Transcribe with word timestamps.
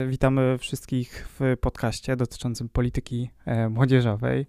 Witamy 0.00 0.58
wszystkich 0.58 1.28
w 1.40 1.56
podcaście 1.60 2.16
dotyczącym 2.16 2.68
polityki 2.68 3.30
e, 3.44 3.68
młodzieżowej. 3.68 4.46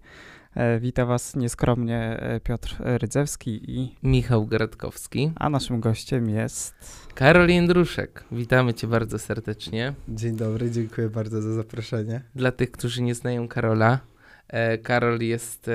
E, 0.54 0.80
Wita 0.80 1.06
Was 1.06 1.36
nieskromnie 1.36 1.98
e, 1.98 2.40
Piotr 2.40 2.76
Rydzewski 2.80 3.70
i 3.70 3.96
Michał 4.02 4.46
Gradkowski, 4.46 5.32
a 5.36 5.50
naszym 5.50 5.80
gościem 5.80 6.30
jest 6.30 6.74
Karol 7.14 7.48
Jędruszek. 7.48 8.24
Witamy 8.32 8.74
Cię 8.74 8.86
bardzo 8.86 9.18
serdecznie. 9.18 9.94
Dzień 10.08 10.36
dobry, 10.36 10.70
dziękuję 10.70 11.08
bardzo 11.08 11.42
za 11.42 11.54
zaproszenie. 11.54 12.22
Dla 12.34 12.52
tych, 12.52 12.70
którzy 12.70 13.02
nie 13.02 13.14
znają 13.14 13.48
Karola, 13.48 14.00
Karol 14.82 15.20
jest 15.20 15.70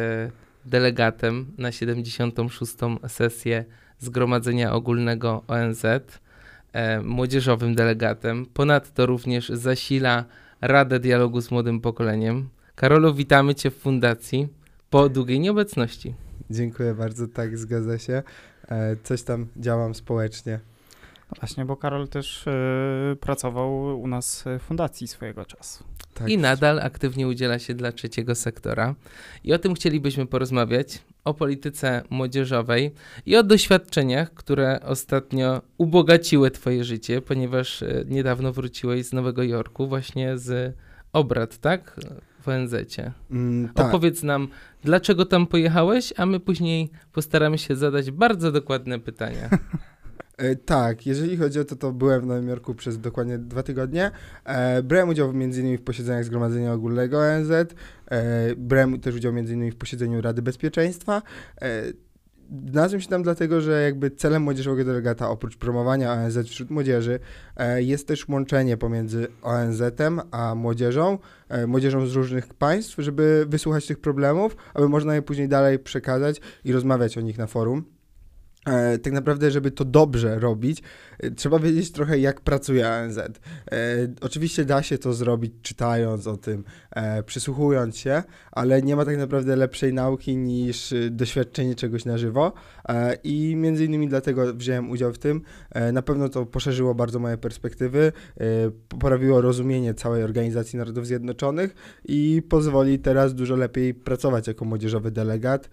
delegatem 0.66 1.54
na 1.58 1.72
76. 1.72 2.74
sesję 3.08 3.66
Zgromadzenia 4.00 4.74
Ogólnego 4.74 5.44
ONZ, 5.48 5.86
młodzieżowym 7.04 7.76
delegatem. 7.76 8.46
Ponadto 8.46 9.06
również 9.06 9.50
zasila 9.50 10.26
Radę 10.62 11.00
Dialogu 11.00 11.42
z 11.42 11.52
Młodym 11.52 11.82
Pokoleniem. 11.82 12.50
Karolu, 12.76 13.14
witamy 13.14 13.56
Cię 13.56 13.72
w 13.72 13.78
fundacji 13.78 14.48
po 14.90 15.10
długiej 15.10 15.40
nieobecności. 15.40 16.16
Dziękuję 16.50 16.94
bardzo, 16.94 17.28
tak, 17.28 17.58
zgadza 17.58 17.98
się. 17.98 18.24
E, 18.70 18.96
coś 19.04 19.24
tam 19.24 19.48
działam 19.58 19.96
społecznie. 19.96 20.60
Właśnie, 21.40 21.66
bo 21.66 21.78
Karol 21.78 22.08
też 22.08 22.48
e, 22.48 23.16
pracował 23.20 24.02
u 24.02 24.08
nas 24.08 24.44
w 24.60 24.64
fundacji 24.64 25.08
swojego 25.08 25.46
czasu. 25.46 25.84
Tak. 26.14 26.30
I 26.30 26.38
nadal 26.38 26.80
aktywnie 26.80 27.28
udziela 27.28 27.60
się 27.60 27.74
dla 27.74 27.92
trzeciego 27.92 28.36
sektora. 28.36 28.96
I 29.44 29.54
o 29.54 29.60
tym 29.60 29.74
chcielibyśmy 29.74 30.26
porozmawiać, 30.26 31.02
o 31.24 31.34
polityce 31.34 32.02
młodzieżowej 32.10 32.94
i 33.26 33.36
o 33.36 33.44
doświadczeniach, 33.44 34.34
które 34.34 34.80
ostatnio 34.84 35.62
ubogaciły 35.78 36.52
Twoje 36.52 36.84
życie, 36.84 37.22
ponieważ 37.22 37.84
e, 37.84 38.04
niedawno 38.08 38.54
wróciłeś 38.54 39.06
z 39.06 39.14
Nowego 39.14 39.44
Jorku, 39.44 39.88
właśnie 39.88 40.38
z 40.38 40.76
obrad, 41.14 41.58
tak? 41.58 42.00
W 42.42 42.48
ONZ-cie. 42.48 43.12
Mm, 43.32 43.70
tak. 43.74 43.88
Opowiedz 43.88 44.24
nam, 44.24 44.48
dlaczego 44.84 45.26
tam 45.26 45.48
pojechałeś, 45.48 46.14
a 46.18 46.26
my 46.26 46.40
później 46.40 46.90
postaramy 47.12 47.58
się 47.58 47.76
zadać 47.76 48.12
bardzo 48.12 48.52
dokładne 48.52 49.00
pytania. 49.00 49.50
E, 50.38 50.56
tak, 50.56 51.06
jeżeli 51.06 51.38
chodzi 51.38 51.60
o 51.60 51.66
to, 51.66 51.76
to 51.76 51.92
byłem 51.92 52.22
w 52.22 52.26
Nowym 52.26 52.48
Jorku 52.48 52.76
przez 52.76 53.00
dokładnie 53.00 53.38
dwa 53.38 53.64
tygodnie. 53.64 54.12
E, 54.46 54.84
brałem 54.84 55.10
udział 55.10 55.30
m.in. 55.30 55.78
w 55.78 55.82
posiedzeniach 55.82 56.26
Zgromadzenia 56.26 56.74
Ogólnego 56.74 57.20
ONZ. 57.20 57.52
E, 57.52 58.56
brałem 58.56 59.00
też 59.00 59.16
udział 59.16 59.38
m.in. 59.38 59.72
w 59.72 59.76
posiedzeniu 59.76 60.22
Rady 60.22 60.42
Bezpieczeństwa. 60.42 61.22
E, 61.62 61.84
Znalazłem 62.70 63.02
się 63.02 63.08
tam 63.08 63.24
dlatego, 63.24 63.62
że 63.62 63.84
jakby 63.84 64.12
celem 64.12 64.44
młodzieżowego 64.44 64.84
delegata 64.84 65.30
oprócz 65.30 65.58
promowania 65.58 66.14
ONZ 66.14 66.38
wśród 66.38 66.70
młodzieży 66.70 67.20
e, 67.58 67.84
jest 67.84 68.08
też 68.08 68.28
łączenie 68.28 68.78
pomiędzy 68.78 69.28
ONZ-em 69.42 70.22
a 70.32 70.56
młodzieżą, 70.56 71.18
e, 71.50 71.68
młodzieżą 71.68 72.08
z 72.08 72.16
różnych 72.16 72.54
państw, 72.54 72.96
żeby 72.98 73.46
wysłuchać 73.50 73.88
tych 73.88 74.00
problemów, 74.00 74.58
aby 74.74 74.90
można 74.90 75.16
je 75.16 75.22
później 75.22 75.48
dalej 75.48 75.80
przekazać 75.80 76.42
i 76.64 76.74
rozmawiać 76.74 77.18
o 77.18 77.22
nich 77.22 77.38
na 77.38 77.48
forum. 77.48 77.84
E, 78.66 78.98
tak 78.98 79.14
naprawdę, 79.14 79.52
żeby 79.52 79.72
to 79.72 79.86
dobrze 79.86 80.40
robić, 80.40 80.82
e, 81.20 81.32
trzeba 81.32 81.60
wiedzieć 81.60 81.92
trochę, 81.92 82.20
jak 82.20 82.42
pracuje 82.42 82.90
ONZ. 82.90 83.18
E, 83.18 83.32
oczywiście 84.22 84.66
da 84.66 84.84
się 84.84 84.98
to 84.98 85.14
zrobić 85.14 85.54
czytając 85.62 86.28
o 86.28 86.38
tym, 86.38 86.64
przysłuchując 87.26 87.98
się, 87.98 88.24
ale 88.52 88.82
nie 88.82 88.96
ma 88.96 89.06
tak 89.06 89.18
naprawdę 89.18 89.56
lepszej 89.56 89.94
nauki 89.94 90.38
niż 90.38 90.94
doświadczenie 91.12 91.76
czegoś 91.76 92.06
na 92.06 92.18
żywo. 92.18 92.54
I 93.24 93.56
między 93.56 93.86
innymi 93.86 94.08
dlatego 94.08 94.54
wziąłem 94.54 94.90
udział 94.90 95.14
w 95.14 95.18
tym. 95.18 95.42
Na 95.94 96.02
pewno 96.02 96.30
to 96.30 96.46
poszerzyło 96.46 96.96
bardzo 96.96 97.20
moje 97.20 97.38
perspektywy, 97.38 98.12
poprawiło 98.90 99.42
rozumienie 99.42 99.94
całej 99.94 100.24
Organizacji 100.24 100.80
Narodów 100.80 101.08
Zjednoczonych 101.08 101.76
i 102.06 102.42
pozwoli 102.50 103.00
teraz 103.00 103.36
dużo 103.36 103.56
lepiej 103.56 103.94
pracować 103.94 104.48
jako 104.48 104.66
młodzieżowy 104.66 105.12
delegat. 105.12 105.70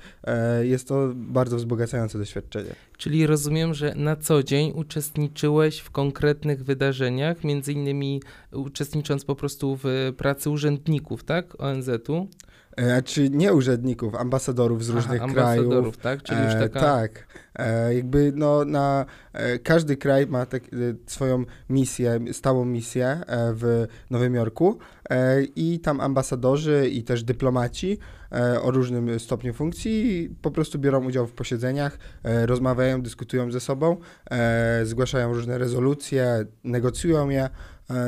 Jest 0.62 0.88
to 0.88 1.12
bardzo 1.14 1.56
wzbogacające 1.56 2.19
doświadczenie. 2.19 2.79
Czyli 2.96 3.26
rozumiem, 3.26 3.74
że 3.74 3.94
na 3.94 4.16
co 4.16 4.42
dzień 4.42 4.72
uczestniczyłeś 4.74 5.78
w 5.78 5.91
konkretnych 5.91 6.64
wydarzeniach, 6.64 7.44
między 7.44 7.72
innymi 7.72 8.22
uczestnicząc 8.52 9.24
po 9.24 9.36
prostu 9.36 9.78
w 9.82 10.12
pracy 10.16 10.50
urzędników, 10.50 11.24
tak? 11.24 11.60
ONZ-u. 11.60 12.28
E, 12.76 13.03
czy 13.03 13.31
nie 13.31 13.53
urzędników, 13.54 14.14
ambasadorów 14.14 14.84
z 14.84 14.91
Aha, 14.91 14.98
różnych 14.98 15.22
ambasadorów, 15.22 15.70
krajów. 15.70 15.97
tak? 15.97 16.22
Czyli 16.22 16.41
już 16.44 16.54
E, 16.54 16.60
taka... 16.69 16.81
tak. 16.81 17.26
E, 17.58 17.94
jakby 17.94 18.32
no 18.34 18.64
na 18.64 19.06
e, 19.32 19.58
każdy 19.58 19.97
kraj 19.97 20.26
ma 20.26 20.47
tak, 20.47 20.62
e, 20.64 20.69
swoją 21.06 21.44
misję, 21.69 22.20
stałą 22.32 22.64
misję 22.64 23.06
e, 23.06 23.22
w 23.54 23.86
Nowym 24.10 24.34
Jorku 24.34 24.78
e, 25.10 25.42
i 25.42 25.81
tam 25.81 26.00
ambasadorzy 26.00 26.88
i 26.92 27.03
też 27.03 27.25
dyplomaci 27.25 27.98
e, 28.32 28.62
o 28.62 28.70
różnym 28.70 29.20
stopniu 29.20 29.54
funkcji 29.54 30.28
po 30.42 30.50
prostu 30.50 30.78
biorą 30.78 31.04
udział 31.06 31.26
w 31.26 31.32
posiedzeniach, 31.32 31.98
e, 32.22 32.47
rozmawiają, 32.47 33.02
dyskutują 33.02 33.52
ze 33.52 33.60
sobą, 33.60 33.97
e, 34.31 34.81
zgłaszają 34.87 35.32
różne 35.34 35.58
rezolucje, 35.58 36.44
negocjują 36.64 37.28
je, 37.28 37.44
e, 37.44 37.50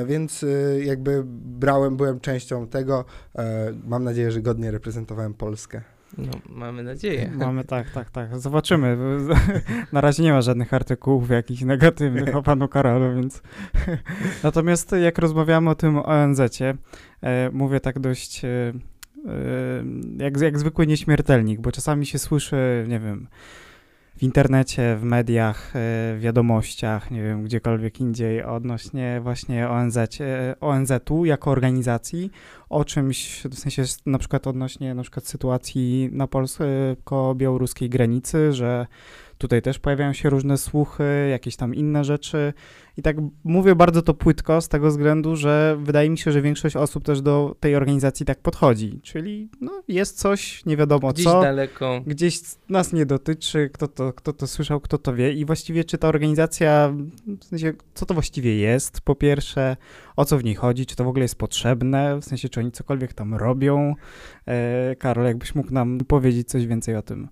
więc 0.06 0.44
e, 0.44 0.84
jakby 0.84 1.22
brałem, 1.26 1.96
byłem 1.96 2.20
częścią 2.20 2.66
tego. 2.66 3.04
E, 3.38 3.72
mam 3.86 4.04
nadzieję, 4.04 4.32
że 4.32 4.42
godnie 4.42 4.70
reprezentowałem 4.70 5.34
Polskę. 5.34 5.82
No, 6.18 6.30
mamy 6.48 6.82
nadzieję. 6.82 7.30
Mamy 7.34 7.64
tak, 7.64 7.90
tak, 7.90 8.10
tak. 8.10 8.38
Zobaczymy. 8.38 8.96
Na 9.92 10.00
razie 10.00 10.22
nie 10.22 10.32
ma 10.32 10.42
żadnych 10.42 10.74
artykułów 10.74 11.30
jakichś 11.30 11.62
negatywnych 11.62 12.36
o 12.36 12.42
panu 12.42 12.68
Karolu, 12.68 13.14
więc. 13.14 13.42
Natomiast 14.44 14.92
jak 15.02 15.18
rozmawiamy 15.18 15.70
o 15.70 15.74
tym 15.74 15.98
ONZ-cie, 15.98 16.74
e, 17.22 17.50
mówię 17.50 17.80
tak 17.80 17.98
dość. 17.98 18.44
E, 18.44 18.48
e, 18.48 18.72
jak, 20.18 20.40
jak 20.40 20.58
zwykły 20.58 20.86
nieśmiertelnik, 20.86 21.60
bo 21.60 21.72
czasami 21.72 22.06
się 22.06 22.18
słyszy, 22.18 22.84
nie 22.88 23.00
wiem, 23.00 23.26
w 24.22 24.24
internecie, 24.24 24.96
w 24.96 25.02
mediach, 25.02 25.68
e, 25.68 25.70
w 26.16 26.18
wiadomościach, 26.20 27.10
nie 27.10 27.22
wiem, 27.22 27.44
gdziekolwiek 27.44 28.00
indziej 28.00 28.42
odnośnie 28.42 29.20
właśnie 29.22 29.68
ONZ, 29.68 29.98
ONZ-u 30.60 31.24
jako 31.24 31.50
organizacji, 31.50 32.30
o 32.68 32.84
czymś, 32.84 33.42
w 33.50 33.54
sensie 33.54 33.84
na 34.06 34.18
przykład 34.18 34.46
odnośnie 34.46 34.94
na 34.94 35.02
przykład 35.02 35.26
sytuacji 35.26 36.08
na 36.12 36.26
polsko-białoruskiej 36.26 37.88
granicy, 37.88 38.52
że 38.52 38.86
tutaj 39.42 39.62
też 39.62 39.78
pojawiają 39.78 40.12
się 40.12 40.30
różne 40.30 40.58
słuchy, 40.58 41.28
jakieś 41.30 41.56
tam 41.56 41.74
inne 41.74 42.04
rzeczy. 42.04 42.52
I 42.96 43.02
tak 43.02 43.16
mówię 43.44 43.74
bardzo 43.74 44.02
to 44.02 44.14
płytko 44.14 44.60
z 44.60 44.68
tego 44.68 44.88
względu, 44.88 45.36
że 45.36 45.76
wydaje 45.80 46.10
mi 46.10 46.18
się, 46.18 46.32
że 46.32 46.42
większość 46.42 46.76
osób 46.76 47.04
też 47.04 47.20
do 47.20 47.56
tej 47.60 47.76
organizacji 47.76 48.26
tak 48.26 48.38
podchodzi, 48.38 49.00
czyli 49.02 49.48
no 49.60 49.82
jest 49.88 50.18
coś, 50.18 50.64
nie 50.66 50.76
wiadomo 50.76 51.12
Gdzieś 51.12 51.24
co, 51.24 51.42
daleko. 51.42 52.00
gdzieś 52.06 52.40
nas 52.68 52.92
nie 52.92 53.06
dotyczy, 53.06 53.70
kto 53.72 53.88
to, 53.88 54.12
kto 54.12 54.32
to 54.32 54.46
słyszał, 54.46 54.80
kto 54.80 54.98
to 54.98 55.14
wie. 55.14 55.32
I 55.32 55.44
właściwie 55.44 55.84
czy 55.84 55.98
ta 55.98 56.08
organizacja, 56.08 56.94
w 57.40 57.44
sensie 57.44 57.72
co 57.94 58.06
to 58.06 58.14
właściwie 58.14 58.56
jest, 58.56 59.00
po 59.00 59.14
pierwsze, 59.14 59.76
o 60.16 60.24
co 60.24 60.38
w 60.38 60.44
niej 60.44 60.54
chodzi, 60.54 60.86
czy 60.86 60.96
to 60.96 61.04
w 61.04 61.08
ogóle 61.08 61.24
jest 61.24 61.38
potrzebne, 61.38 62.18
w 62.20 62.24
sensie 62.24 62.48
czy 62.48 62.60
oni 62.60 62.72
cokolwiek 62.72 63.12
tam 63.14 63.34
robią. 63.34 63.94
E, 64.48 64.96
Karol, 64.98 65.24
jakbyś 65.24 65.54
mógł 65.54 65.72
nam 65.72 65.98
powiedzieć 65.98 66.48
coś 66.48 66.66
więcej 66.66 66.96
o 66.96 67.02
tym. 67.02 67.28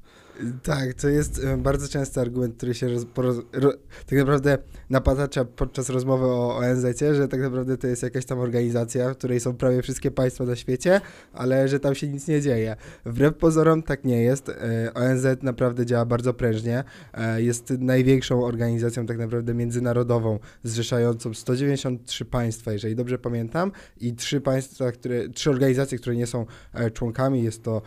Tak, 0.63 0.95
to 0.95 1.09
jest 1.09 1.45
e, 1.45 1.57
bardzo 1.57 1.89
częsty 1.89 2.21
argument, 2.21 2.57
który 2.57 2.75
się 2.75 2.89
roz, 2.89 3.07
ro, 3.53 3.73
tak 4.07 4.19
naprawdę 4.19 4.59
napatacza 4.91 5.45
podczas 5.45 5.91
rozmowy 5.91 6.27
o 6.27 6.57
ONZ, 6.57 6.85
że 7.13 7.29
tak 7.29 7.41
naprawdę 7.41 7.77
to 7.79 7.87
jest 7.87 8.03
jakaś 8.03 8.25
tam 8.25 8.39
organizacja, 8.39 9.15
w 9.15 9.17
której 9.17 9.41
są 9.41 9.57
prawie 9.57 9.83
wszystkie 9.83 10.11
państwa 10.11 10.45
na 10.45 10.57
świecie, 10.57 11.01
ale 11.33 11.69
że 11.69 11.81
tam 11.81 11.95
się 11.95 12.09
nic 12.09 12.29
nie 12.29 12.41
dzieje. 12.41 12.77
Wbrew 13.05 13.35
pozorom 13.35 13.83
tak 13.83 14.05
nie 14.05 14.23
jest. 14.23 14.49
E, 14.49 14.95
ONZ 14.95 15.27
naprawdę 15.43 15.87
działa 15.87 16.05
bardzo 16.05 16.35
prężnie. 16.35 16.85
E, 17.15 17.43
Jest 17.43 17.71
największą 17.71 18.45
organizacją 18.45 19.07
tak 19.07 19.19
naprawdę 19.19 19.55
międzynarodową, 19.55 20.39
zrzeszającą 20.63 21.35
193 21.35 22.25
państwa, 22.25 22.73
jeżeli 22.73 22.97
dobrze 22.97 23.19
pamiętam, 23.19 23.73
i 24.01 24.15
trzy 24.15 24.41
państwa, 24.41 24.93
które, 24.93 25.29
trzy 25.29 25.51
organizacje, 25.51 25.99
które 25.99 26.17
nie 26.17 26.27
są 26.27 26.47
członkami. 26.93 27.43
Jest 27.43 27.63
to 27.63 27.83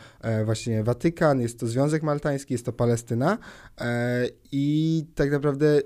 właśnie 0.45 0.83
Watykan, 0.83 1.42
jest 1.42 1.60
to 1.60 1.68
Związek 1.68 2.04
Maltański, 2.04 2.43
jest 2.51 2.66
to 2.66 2.74
Palestyna 2.74 3.38
e, 3.81 4.28
i 4.51 5.06
tak 5.16 5.31
naprawdę 5.31 5.81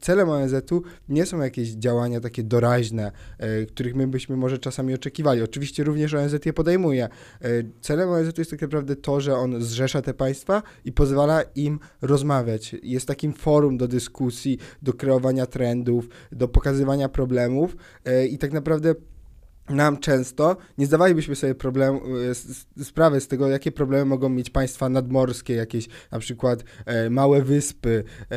celem 0.00 0.28
ONZ-u 0.28 0.82
nie 1.08 1.26
są 1.26 1.40
jakieś 1.40 1.68
działania 1.68 2.20
takie 2.20 2.42
doraźne, 2.42 3.12
e, 3.38 3.66
których 3.66 3.94
my 3.94 4.06
byśmy 4.06 4.36
może 4.36 4.58
czasami 4.58 4.94
oczekiwali. 4.94 5.42
Oczywiście 5.42 5.84
również 5.84 6.14
ONZ 6.14 6.34
je 6.46 6.52
podejmuje. 6.52 7.04
E, 7.04 7.48
celem 7.80 8.08
ONZ-u 8.08 8.40
jest 8.40 8.50
tak 8.50 8.62
naprawdę 8.62 8.96
to, 8.96 9.20
że 9.20 9.34
on 9.34 9.62
zrzesza 9.62 10.02
te 10.02 10.14
państwa 10.14 10.62
i 10.84 10.92
pozwala 10.92 11.42
im 11.54 11.78
rozmawiać. 12.02 12.76
Jest 12.82 13.06
takim 13.06 13.32
forum 13.32 13.76
do 13.76 13.88
dyskusji, 13.88 14.58
do 14.82 14.92
kreowania 14.92 15.46
trendów, 15.46 16.08
do 16.32 16.48
pokazywania 16.48 17.08
problemów 17.08 17.76
i 18.30 18.38
tak 18.38 18.52
naprawdę 18.52 18.94
nam 19.70 19.98
często 19.98 20.56
nie 20.78 20.86
zdawalibyśmy 20.86 21.36
sobie 21.36 21.54
problem, 21.54 22.00
e, 22.78 22.84
sprawy 22.84 23.20
z 23.20 23.28
tego, 23.28 23.48
jakie 23.48 23.72
problemy 23.72 24.04
mogą 24.04 24.28
mieć 24.28 24.50
państwa 24.50 24.88
nadmorskie, 24.88 25.54
jakieś 25.54 25.88
na 26.10 26.18
przykład 26.18 26.64
e, 26.86 27.10
małe 27.10 27.42
wyspy, 27.42 28.04
e, 28.30 28.36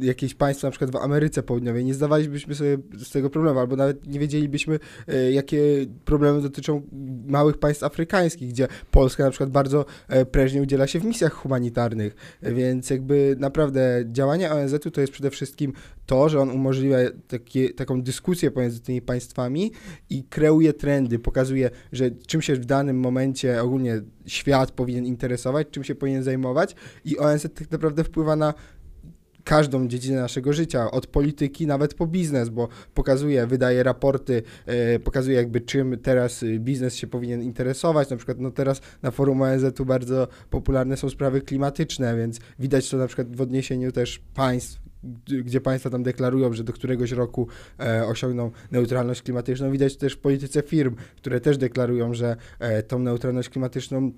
jakieś 0.00 0.34
państwa 0.34 0.66
na 0.66 0.70
przykład 0.70 0.90
w 0.90 0.96
Ameryce 0.96 1.42
Południowej. 1.42 1.84
Nie 1.84 1.94
zdawalibyśmy 1.94 2.54
sobie 2.54 2.78
z 2.98 3.10
tego 3.10 3.30
problemu, 3.30 3.60
albo 3.60 3.76
nawet 3.76 4.06
nie 4.06 4.18
wiedzielibyśmy, 4.18 4.78
e, 5.08 5.32
jakie 5.32 5.86
problemy 6.04 6.42
dotyczą 6.42 6.82
małych 7.26 7.58
państw 7.58 7.82
afrykańskich, 7.82 8.48
gdzie 8.48 8.68
Polska 8.90 9.24
na 9.24 9.30
przykład 9.30 9.50
bardzo 9.50 9.84
e, 10.08 10.26
prężnie 10.26 10.62
udziela 10.62 10.86
się 10.86 11.00
w 11.00 11.04
misjach 11.04 11.32
humanitarnych. 11.32 12.14
Więc 12.42 12.90
jakby 12.90 13.36
naprawdę 13.38 14.04
działanie 14.12 14.52
ONZ-u 14.52 14.90
to 14.90 15.00
jest 15.00 15.12
przede 15.12 15.30
wszystkim 15.30 15.72
to, 16.06 16.28
że 16.28 16.40
on 16.40 16.50
umożliwia 16.50 16.98
takie, 17.28 17.70
taką 17.70 18.02
dyskusję 18.02 18.50
pomiędzy 18.50 18.80
tymi 18.80 19.02
państwami 19.02 19.72
i 20.10 20.24
kreuje 20.24 20.72
trendy, 20.72 21.18
pokazuje, 21.18 21.70
że 21.92 22.10
czym 22.10 22.42
się 22.42 22.54
w 22.54 22.64
danym 22.64 23.00
momencie 23.00 23.62
ogólnie 23.62 24.00
świat 24.26 24.70
powinien 24.70 25.06
interesować, 25.06 25.66
czym 25.70 25.84
się 25.84 25.94
powinien 25.94 26.22
zajmować 26.22 26.74
i 27.04 27.18
ONZ 27.18 27.46
tak 27.54 27.70
naprawdę 27.70 28.04
wpływa 28.04 28.36
na 28.36 28.54
każdą 29.44 29.88
dziedzinę 29.88 30.20
naszego 30.20 30.52
życia, 30.52 30.90
od 30.90 31.06
polityki 31.06 31.66
nawet 31.66 31.94
po 31.94 32.06
biznes, 32.06 32.48
bo 32.48 32.68
pokazuje, 32.94 33.46
wydaje 33.46 33.82
raporty, 33.82 34.42
e, 34.66 34.98
pokazuje 34.98 35.36
jakby 35.36 35.60
czym 35.60 35.98
teraz 35.98 36.44
biznes 36.58 36.94
się 36.94 37.06
powinien 37.06 37.42
interesować. 37.42 38.10
Na 38.10 38.16
przykład 38.16 38.40
no 38.40 38.50
teraz 38.50 38.80
na 39.02 39.10
forum 39.10 39.42
ONZ-u 39.42 39.84
bardzo 39.84 40.28
popularne 40.50 40.96
są 40.96 41.10
sprawy 41.10 41.40
klimatyczne, 41.40 42.16
więc 42.16 42.40
widać 42.58 42.90
to 42.90 42.96
na 42.96 43.06
przykład 43.06 43.36
w 43.36 43.40
odniesieniu 43.40 43.92
też 43.92 44.18
państw 44.34 44.83
gdzie 45.26 45.60
państwa 45.60 45.90
tam 45.90 46.02
deklarują, 46.02 46.52
że 46.52 46.64
do 46.64 46.72
któregoś 46.72 47.12
roku 47.12 47.48
e, 47.80 48.06
osiągną 48.06 48.50
neutralność 48.72 49.22
klimatyczną. 49.22 49.70
Widać 49.70 49.96
też 49.96 50.12
w 50.12 50.18
polityce 50.18 50.62
firm, 50.62 50.96
które 51.16 51.40
też 51.40 51.58
deklarują, 51.58 52.14
że 52.14 52.36
e, 52.58 52.82
tą 52.82 52.98
neutralność 52.98 53.48
klimatyczną 53.48 54.12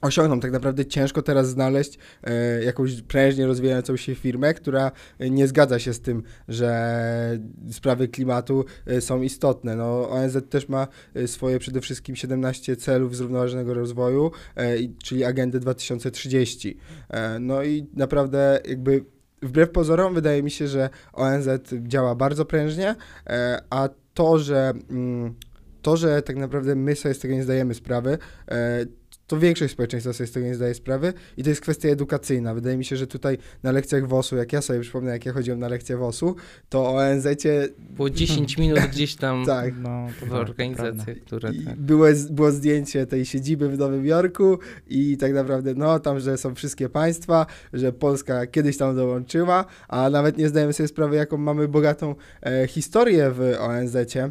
osiągną. 0.00 0.40
Tak 0.40 0.52
naprawdę 0.52 0.86
ciężko 0.86 1.22
teraz 1.22 1.48
znaleźć 1.48 1.98
e, 2.24 2.64
jakąś 2.64 3.02
prężnie 3.02 3.46
rozwijającą 3.46 3.96
się 3.96 4.14
firmę, 4.14 4.54
która 4.54 4.92
nie 5.20 5.48
zgadza 5.48 5.78
się 5.78 5.92
z 5.92 6.00
tym, 6.00 6.22
że 6.48 7.38
sprawy 7.70 8.08
klimatu 8.08 8.64
e, 8.86 9.00
są 9.00 9.22
istotne. 9.22 9.76
No, 9.76 10.10
ONZ 10.10 10.36
też 10.50 10.68
ma 10.68 10.88
e, 11.14 11.28
swoje 11.28 11.58
przede 11.58 11.80
wszystkim 11.80 12.16
17 12.16 12.76
celów 12.76 13.16
zrównoważonego 13.16 13.74
rozwoju, 13.74 14.30
e, 14.56 14.76
czyli 15.02 15.24
agendę 15.24 15.60
2030. 15.60 16.76
E, 17.08 17.38
no 17.38 17.62
i 17.62 17.86
naprawdę 17.94 18.60
jakby 18.68 19.04
wbrew 19.42 19.70
pozorom 19.70 20.14
wydaje 20.14 20.42
mi 20.42 20.50
się, 20.50 20.66
że 20.66 20.90
ONZ 21.12 21.48
działa 21.82 22.14
bardzo 22.14 22.44
prężnie, 22.44 22.94
e, 23.26 23.62
a 23.70 23.88
to, 24.14 24.38
że 24.38 24.72
mm, 24.90 25.34
to, 25.82 25.96
że 25.96 26.22
tak 26.22 26.36
naprawdę 26.36 26.74
my 26.74 26.96
sobie 26.96 27.14
z 27.14 27.18
tego 27.18 27.34
nie 27.34 27.42
zdajemy 27.42 27.74
sprawy, 27.74 28.18
e, 28.48 28.86
to 29.30 29.38
większość 29.38 29.72
społeczeństwa 29.72 30.12
sobie 30.12 30.26
z 30.26 30.32
tego 30.32 30.46
nie 30.46 30.54
zdaje 30.54 30.74
sprawy 30.74 31.12
i 31.36 31.42
to 31.42 31.48
jest 31.48 31.60
kwestia 31.60 31.88
edukacyjna. 31.88 32.54
Wydaje 32.54 32.76
mi 32.76 32.84
się, 32.84 32.96
że 32.96 33.06
tutaj 33.06 33.38
na 33.62 33.72
lekcjach 33.72 34.08
WOS-u, 34.08 34.36
jak 34.36 34.52
ja 34.52 34.62
sobie 34.62 34.80
przypomnę, 34.80 35.10
jak 35.10 35.26
ja 35.26 35.32
chodziłem 35.32 35.58
na 35.58 35.68
lekcję 35.68 35.96
WOS-u, 35.96 36.36
to 36.68 36.82
o 36.82 36.96
ONZ-cie... 36.96 37.68
Było 37.78 38.10
10 38.10 38.58
minut 38.58 38.80
gdzieś 38.80 39.16
tam 39.16 39.46
tak. 39.56 39.74
No, 39.82 40.06
to 40.20 40.26
w 40.26 40.32
organizacjach, 40.32 41.16
które... 41.18 41.52
Tak. 41.64 41.76
było, 41.76 42.06
było 42.30 42.52
zdjęcie 42.52 43.06
tej 43.06 43.26
siedziby 43.26 43.68
w 43.68 43.78
Nowym 43.78 44.06
Jorku 44.06 44.58
i 44.88 45.16
tak 45.16 45.32
naprawdę, 45.32 45.74
no, 45.74 45.98
tam, 45.98 46.20
że 46.20 46.38
są 46.38 46.54
wszystkie 46.54 46.88
państwa, 46.88 47.46
że 47.72 47.92
Polska 47.92 48.46
kiedyś 48.46 48.76
tam 48.76 48.96
dołączyła, 48.96 49.64
a 49.88 50.10
nawet 50.10 50.38
nie 50.38 50.48
zdajemy 50.48 50.72
sobie 50.72 50.88
sprawy, 50.88 51.16
jaką 51.16 51.36
mamy 51.36 51.68
bogatą 51.68 52.14
e, 52.42 52.66
historię 52.66 53.30
w 53.30 53.56
ONZ-cie 53.60 54.30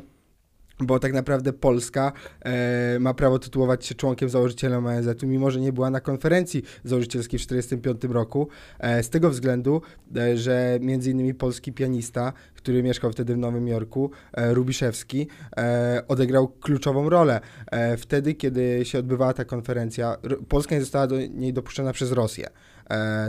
bo 0.79 0.99
tak 0.99 1.13
naprawdę 1.13 1.53
Polska 1.53 2.11
e, 2.41 2.99
ma 2.99 3.13
prawo 3.13 3.39
tytułować 3.39 3.85
się 3.85 3.95
członkiem 3.95 4.29
założycielem 4.29 4.85
ONZ-u, 4.85 5.27
mimo 5.27 5.51
że 5.51 5.59
nie 5.59 5.73
była 5.73 5.89
na 5.89 5.99
konferencji 5.99 6.63
założycielskiej 6.83 7.39
w 7.39 7.47
1945 7.47 8.13
roku, 8.13 8.47
e, 8.79 9.03
z 9.03 9.09
tego 9.09 9.29
względu, 9.29 9.81
e, 10.15 10.37
że 10.37 10.79
między 10.81 11.11
innymi 11.11 11.33
polski 11.33 11.73
pianista, 11.73 12.33
który 12.55 12.83
mieszkał 12.83 13.11
wtedy 13.11 13.33
w 13.33 13.37
Nowym 13.37 13.67
Jorku, 13.67 14.11
e, 14.33 14.53
Rubiszewski, 14.53 15.27
e, 15.57 16.03
odegrał 16.07 16.47
kluczową 16.47 17.09
rolę. 17.09 17.39
E, 17.71 17.97
wtedy, 17.97 18.33
kiedy 18.33 18.85
się 18.85 18.99
odbywała 18.99 19.33
ta 19.33 19.45
konferencja, 19.45 20.17
Polska 20.47 20.75
nie 20.75 20.81
została 20.81 21.07
do 21.07 21.15
niej 21.19 21.53
dopuszczona 21.53 21.93
przez 21.93 22.11
Rosję, 22.11 22.47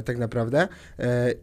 tak 0.04 0.18
naprawdę, 0.18 0.68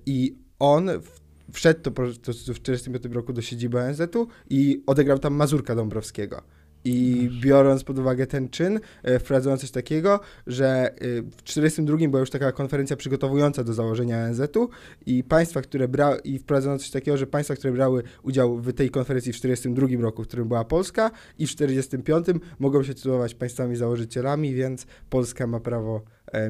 i 0.05 0.35
on 0.59 0.89
w 1.01 1.26
wszedł 1.51 1.81
to, 1.81 1.91
to, 1.91 2.03
w 2.03 2.19
1945 2.19 3.15
roku 3.15 3.33
do 3.33 3.41
siedziby 3.41 3.79
ONZ-u 3.79 4.27
i 4.49 4.83
odegrał 4.85 5.19
tam 5.19 5.33
Mazurka 5.33 5.75
Dąbrowskiego. 5.75 6.41
I 6.85 7.29
biorąc 7.41 7.83
pod 7.83 7.99
uwagę 7.99 8.27
ten 8.27 8.49
czyn, 8.49 8.79
e, 9.03 9.19
wprowadzono 9.19 9.57
coś 9.57 9.71
takiego, 9.71 10.19
że 10.47 10.67
e, 10.67 10.91
w 11.21 11.41
1942 11.41 12.07
była 12.07 12.19
już 12.19 12.29
taka 12.29 12.51
konferencja 12.51 12.95
przygotowująca 12.95 13.63
do 13.63 13.73
założenia 13.73 14.25
ONZ-u 14.25 14.69
i 15.05 15.23
państwa, 15.23 15.61
które 15.61 15.87
brały, 15.87 16.19
i 16.23 16.39
wprowadzono 16.39 16.77
coś 16.77 16.89
takiego, 16.89 17.17
że 17.17 17.27
państwa, 17.27 17.55
które 17.55 17.73
brały 17.73 18.03
udział 18.23 18.57
w 18.57 18.73
tej 18.73 18.89
konferencji 18.89 19.33
w 19.33 19.35
1942 19.35 20.03
roku, 20.03 20.23
w 20.23 20.27
którym 20.27 20.47
była 20.47 20.65
Polska 20.65 21.11
i 21.37 21.47
w 21.47 21.55
1945 21.55 22.43
mogą 22.59 22.83
się 22.83 22.93
tytułować 22.93 23.35
państwami 23.35 23.75
założycielami, 23.75 24.53
więc 24.53 24.85
Polska 25.09 25.47
ma 25.47 25.59
prawo 25.59 26.01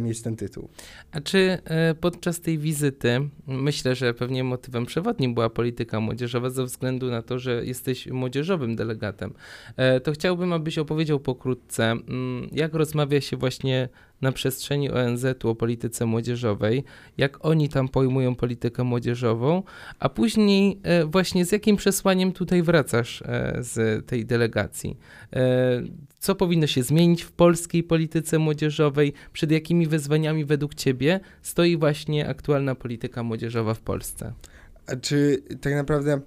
mieć 0.01 0.21
ten 0.21 0.35
tytuł. 0.35 0.69
A 1.11 1.21
czy 1.21 1.57
e, 1.65 1.95
podczas 1.95 2.41
tej 2.41 2.57
wizyty, 2.57 3.29
myślę, 3.47 3.95
że 3.95 4.13
pewnie 4.13 4.43
motywem 4.43 4.85
przewodnim 4.85 5.33
była 5.33 5.49
polityka 5.49 5.99
młodzieżowa 5.99 6.49
ze 6.49 6.65
względu 6.65 7.11
na 7.11 7.21
to, 7.21 7.39
że 7.39 7.65
jesteś 7.65 8.07
młodzieżowym 8.07 8.75
delegatem, 8.75 9.33
e, 9.77 9.99
to 9.99 10.11
chciałbym, 10.11 10.53
abyś 10.53 10.77
opowiedział 10.77 11.19
pokrótce, 11.19 11.91
mm, 11.91 12.49
jak 12.51 12.73
rozmawia 12.73 13.21
się 13.21 13.37
właśnie 13.37 13.89
na 14.21 14.31
przestrzeni 14.31 14.91
ONZ-u 14.91 15.49
o 15.49 15.55
polityce 15.55 16.05
młodzieżowej, 16.05 16.83
jak 17.17 17.45
oni 17.45 17.69
tam 17.69 17.89
pojmują 17.89 18.35
politykę 18.35 18.83
młodzieżową, 18.83 19.63
a 19.99 20.09
później 20.09 20.79
e, 20.83 21.05
właśnie 21.05 21.45
z 21.45 21.51
jakim 21.51 21.75
przesłaniem 21.75 22.31
tutaj 22.31 22.63
wracasz 22.63 23.21
e, 23.21 23.57
z 23.59 24.05
tej 24.05 24.25
delegacji. 24.25 24.97
E, 25.33 25.83
Co 26.19 26.35
powinno 26.35 26.67
się 26.67 26.83
zmienić 26.83 27.23
w 27.23 27.31
polskiej 27.31 27.83
polityce 27.83 28.39
młodzieżowej? 28.39 29.13
Przed 29.33 29.51
jakimi 29.51 29.87
wyzwaniami 29.87 30.45
według 30.45 30.75
Ciebie 30.75 31.19
stoi 31.41 31.77
właśnie 31.77 32.29
aktualna 32.29 32.75
polityka 32.75 33.23
młodzieżowa 33.23 33.73
w 33.73 33.79
Polsce? 33.79 34.33
Czy 35.01 35.43
tak 35.61 35.73
naprawdę 35.73 36.21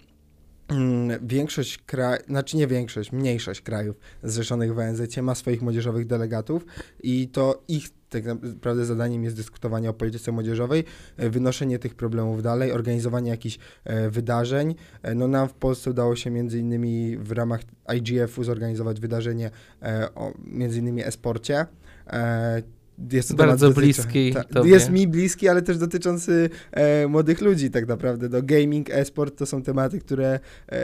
większość 1.23 1.79
krajów, 1.79 2.27
znaczy 2.27 2.57
nie 2.57 2.67
większość, 2.67 3.13
mniejszość 3.13 3.61
krajów 3.61 3.97
zrzeszonych 4.23 4.75
w 4.75 4.79
ONZ 4.79 5.17
ma 5.23 5.35
swoich 5.35 5.63
młodzieżowych 5.63 6.07
delegatów 6.07 6.67
i 7.03 7.29
to 7.29 7.63
ich 7.69 7.89
tak 8.11 8.25
naprawdę 8.25 8.85
zadaniem 8.85 9.25
jest 9.25 9.37
dyskutowanie 9.37 9.91
o 9.91 9.93
polityce 9.95 10.33
młodzieżowej, 10.33 10.85
e, 11.17 11.31
wynoszenie 11.31 11.79
tych 11.79 11.95
problemów 11.95 12.43
dalej, 12.43 12.73
organizowanie 12.73 13.31
jakichś 13.31 13.59
e, 13.85 14.11
wydarzeń. 14.11 14.75
E, 15.03 15.15
No 15.15 15.29
nam 15.29 15.49
w 15.49 15.55
Polsce 15.55 15.91
udało 15.91 16.17
się 16.17 16.31
między 16.31 16.59
innymi 16.59 17.17
w 17.17 17.33
ramach 17.33 17.61
IGF-u 17.97 18.45
zorganizować 18.45 19.01
wydarzenie 19.01 19.51
o 20.15 20.33
między 20.45 20.79
innymi 20.79 21.05
e-sporcie. 21.05 21.67
Jest 23.13 23.29
to 23.29 23.35
Bardzo 23.35 23.69
dotyczy- 23.69 23.81
bliski 23.81 24.35
ta-. 24.53 24.61
Jest 24.65 24.91
mi 24.91 25.09
bliski, 25.09 25.49
ale 25.49 25.63
też 25.63 25.79
dotyczący 25.79 26.51
e, 26.73 27.07
młodych 27.09 27.41
ludzi 27.41 27.71
tak 27.71 27.89
naprawdę. 27.89 28.29
No, 28.29 28.43
gaming, 28.43 28.91
e-sport 28.91 29.37
to 29.39 29.47
są 29.47 29.63
tematy, 29.63 29.99
które 29.99 30.41
e, 30.69 30.81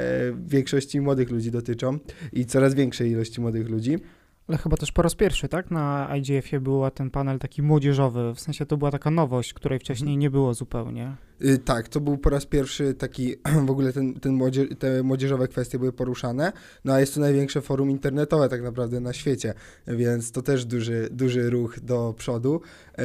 większości 0.48 1.00
młodych 1.00 1.30
ludzi 1.30 1.50
dotyczą 1.50 1.98
i 2.32 2.46
coraz 2.46 2.74
większej 2.74 3.10
ilości 3.10 3.40
młodych 3.40 3.68
ludzi. 3.68 3.98
Ale 4.48 4.58
chyba 4.58 4.76
też 4.76 4.92
po 4.92 5.02
raz 5.02 5.14
pierwszy, 5.14 5.48
tak? 5.48 5.70
Na 5.70 6.08
IGF-ie 6.16 6.60
był 6.60 6.90
ten 6.94 7.10
panel 7.10 7.38
taki 7.38 7.62
młodzieżowy, 7.62 8.34
w 8.34 8.40
sensie 8.40 8.66
to 8.66 8.76
była 8.76 8.90
taka 8.90 9.10
nowość, 9.10 9.52
której 9.54 9.78
wcześniej 9.78 10.16
nie 10.16 10.30
było 10.30 10.54
zupełnie. 10.54 11.16
Y, 11.44 11.58
tak, 11.58 11.88
to 11.88 12.00
był 12.00 12.18
po 12.18 12.30
raz 12.30 12.46
pierwszy 12.46 12.94
taki, 12.94 13.34
w 13.66 13.70
ogóle 13.70 13.92
ten, 13.92 14.14
ten 14.14 14.34
młodzie, 14.34 14.66
te 14.76 15.02
młodzieżowe 15.02 15.48
kwestie 15.48 15.78
były 15.78 15.92
poruszane, 15.92 16.52
no 16.84 16.92
a 16.92 17.00
jest 17.00 17.14
to 17.14 17.20
największe 17.20 17.60
forum 17.60 17.90
internetowe 17.90 18.48
tak 18.48 18.62
naprawdę 18.62 19.00
na 19.00 19.12
świecie, 19.12 19.54
więc 19.86 20.32
to 20.32 20.42
też 20.42 20.64
duży, 20.64 21.08
duży 21.12 21.50
ruch 21.50 21.80
do 21.80 22.14
przodu. 22.18 22.60
E, 22.98 23.04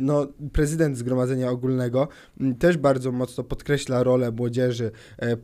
No, 0.00 0.26
prezydent 0.52 0.96
Zgromadzenia 0.98 1.50
Ogólnego 1.50 2.08
m, 2.40 2.54
też 2.54 2.76
bardzo 2.76 3.12
mocno 3.12 3.44
podkreśla 3.44 4.02
rolę 4.02 4.32
młodzieży, 4.32 4.90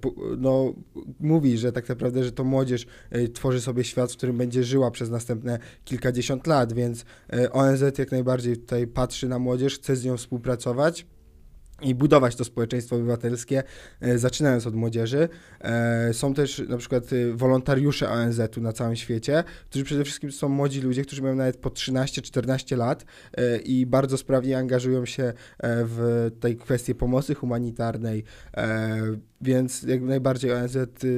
pu- 0.01 0.37
no, 0.39 0.73
mówi, 1.21 1.59
że 1.59 1.73
tak 1.73 1.89
naprawdę, 1.89 2.25
że 2.25 2.33
to 2.33 2.45
młodzież 2.45 2.87
e, 3.11 3.29
tworzy 3.29 3.61
sobie 3.61 3.85
świat, 3.85 4.13
w 4.13 4.17
którym 4.17 4.39
będzie 4.39 4.65
żyła 4.65 4.91
przez 4.91 5.11
następne 5.11 5.38
kilkadziesiąt 5.85 6.47
lat, 6.47 6.73
więc 6.73 7.05
e, 7.33 7.53
ONZ 7.53 7.99
jak 7.99 8.13
najbardziej 8.13 8.57
tutaj 8.57 8.87
patrzy 8.87 9.29
na 9.29 9.39
młodzież, 9.39 9.75
chce 9.75 9.97
z 9.97 10.05
nią 10.05 10.17
współpracować. 10.17 11.07
I 11.83 11.95
budować 11.95 12.37
to 12.37 12.45
społeczeństwo 12.45 12.97
obywatelskie, 12.97 13.63
e, 14.01 14.19
zaczynając 14.19 14.67
od 14.67 14.75
młodzieży. 14.75 15.29
E, 15.61 16.15
są 16.15 16.35
też 16.35 16.63
na 16.69 16.77
przykład 16.77 17.13
e, 17.13 17.33
wolontariusze 17.33 18.11
ONZ-u 18.11 18.61
na 18.61 18.73
całym 18.73 18.97
świecie, 18.97 19.45
którzy 19.71 19.85
przede 19.85 20.05
wszystkim 20.05 20.33
są 20.33 20.49
młodzi 20.49 20.81
ludzie, 20.81 21.03
którzy 21.03 21.23
mają 21.23 21.35
nawet 21.35 21.57
po 21.57 21.71
13-14 21.71 22.77
lat 22.77 23.05
i 23.65 23.87
bardzo 23.87 24.17
sprawnie 24.17 24.59
angażują 24.59 25.07
się 25.07 25.33
w 25.63 26.31
tej 26.41 26.57
kwestii 26.57 26.95
pomocy 26.95 27.35
humanitarnej, 27.35 28.25
więc 29.41 29.83
jak 29.83 30.03
najbardziej 30.03 30.53
ONZ 30.53 30.77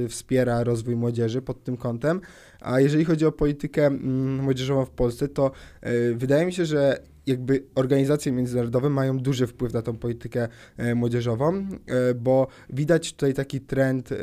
wspiera 0.08 0.64
rozwój 0.64 0.96
młodzieży 0.96 1.42
pod 1.42 1.64
tym 1.64 1.76
kątem. 1.76 2.20
A 2.60 2.80
jeżeli 2.80 3.04
chodzi 3.04 3.26
o 3.26 3.32
politykę 3.32 3.86
mm, 3.86 4.36
młodzieżową 4.36 4.84
w 4.84 4.90
Polsce, 4.90 5.28
to 5.28 5.50
wydaje 6.14 6.46
mi 6.46 6.52
się, 6.52 6.64
że 6.64 7.09
jakby 7.26 7.64
organizacje 7.74 8.32
międzynarodowe 8.32 8.90
mają 8.90 9.18
duży 9.18 9.46
wpływ 9.46 9.74
na 9.74 9.82
tą 9.82 9.96
politykę 9.96 10.48
e, 10.76 10.94
młodzieżową, 10.94 11.54
e, 11.56 12.14
bo 12.14 12.46
widać 12.70 13.12
tutaj 13.12 13.34
taki 13.34 13.60
trend 13.60 14.12
e, 14.12 14.16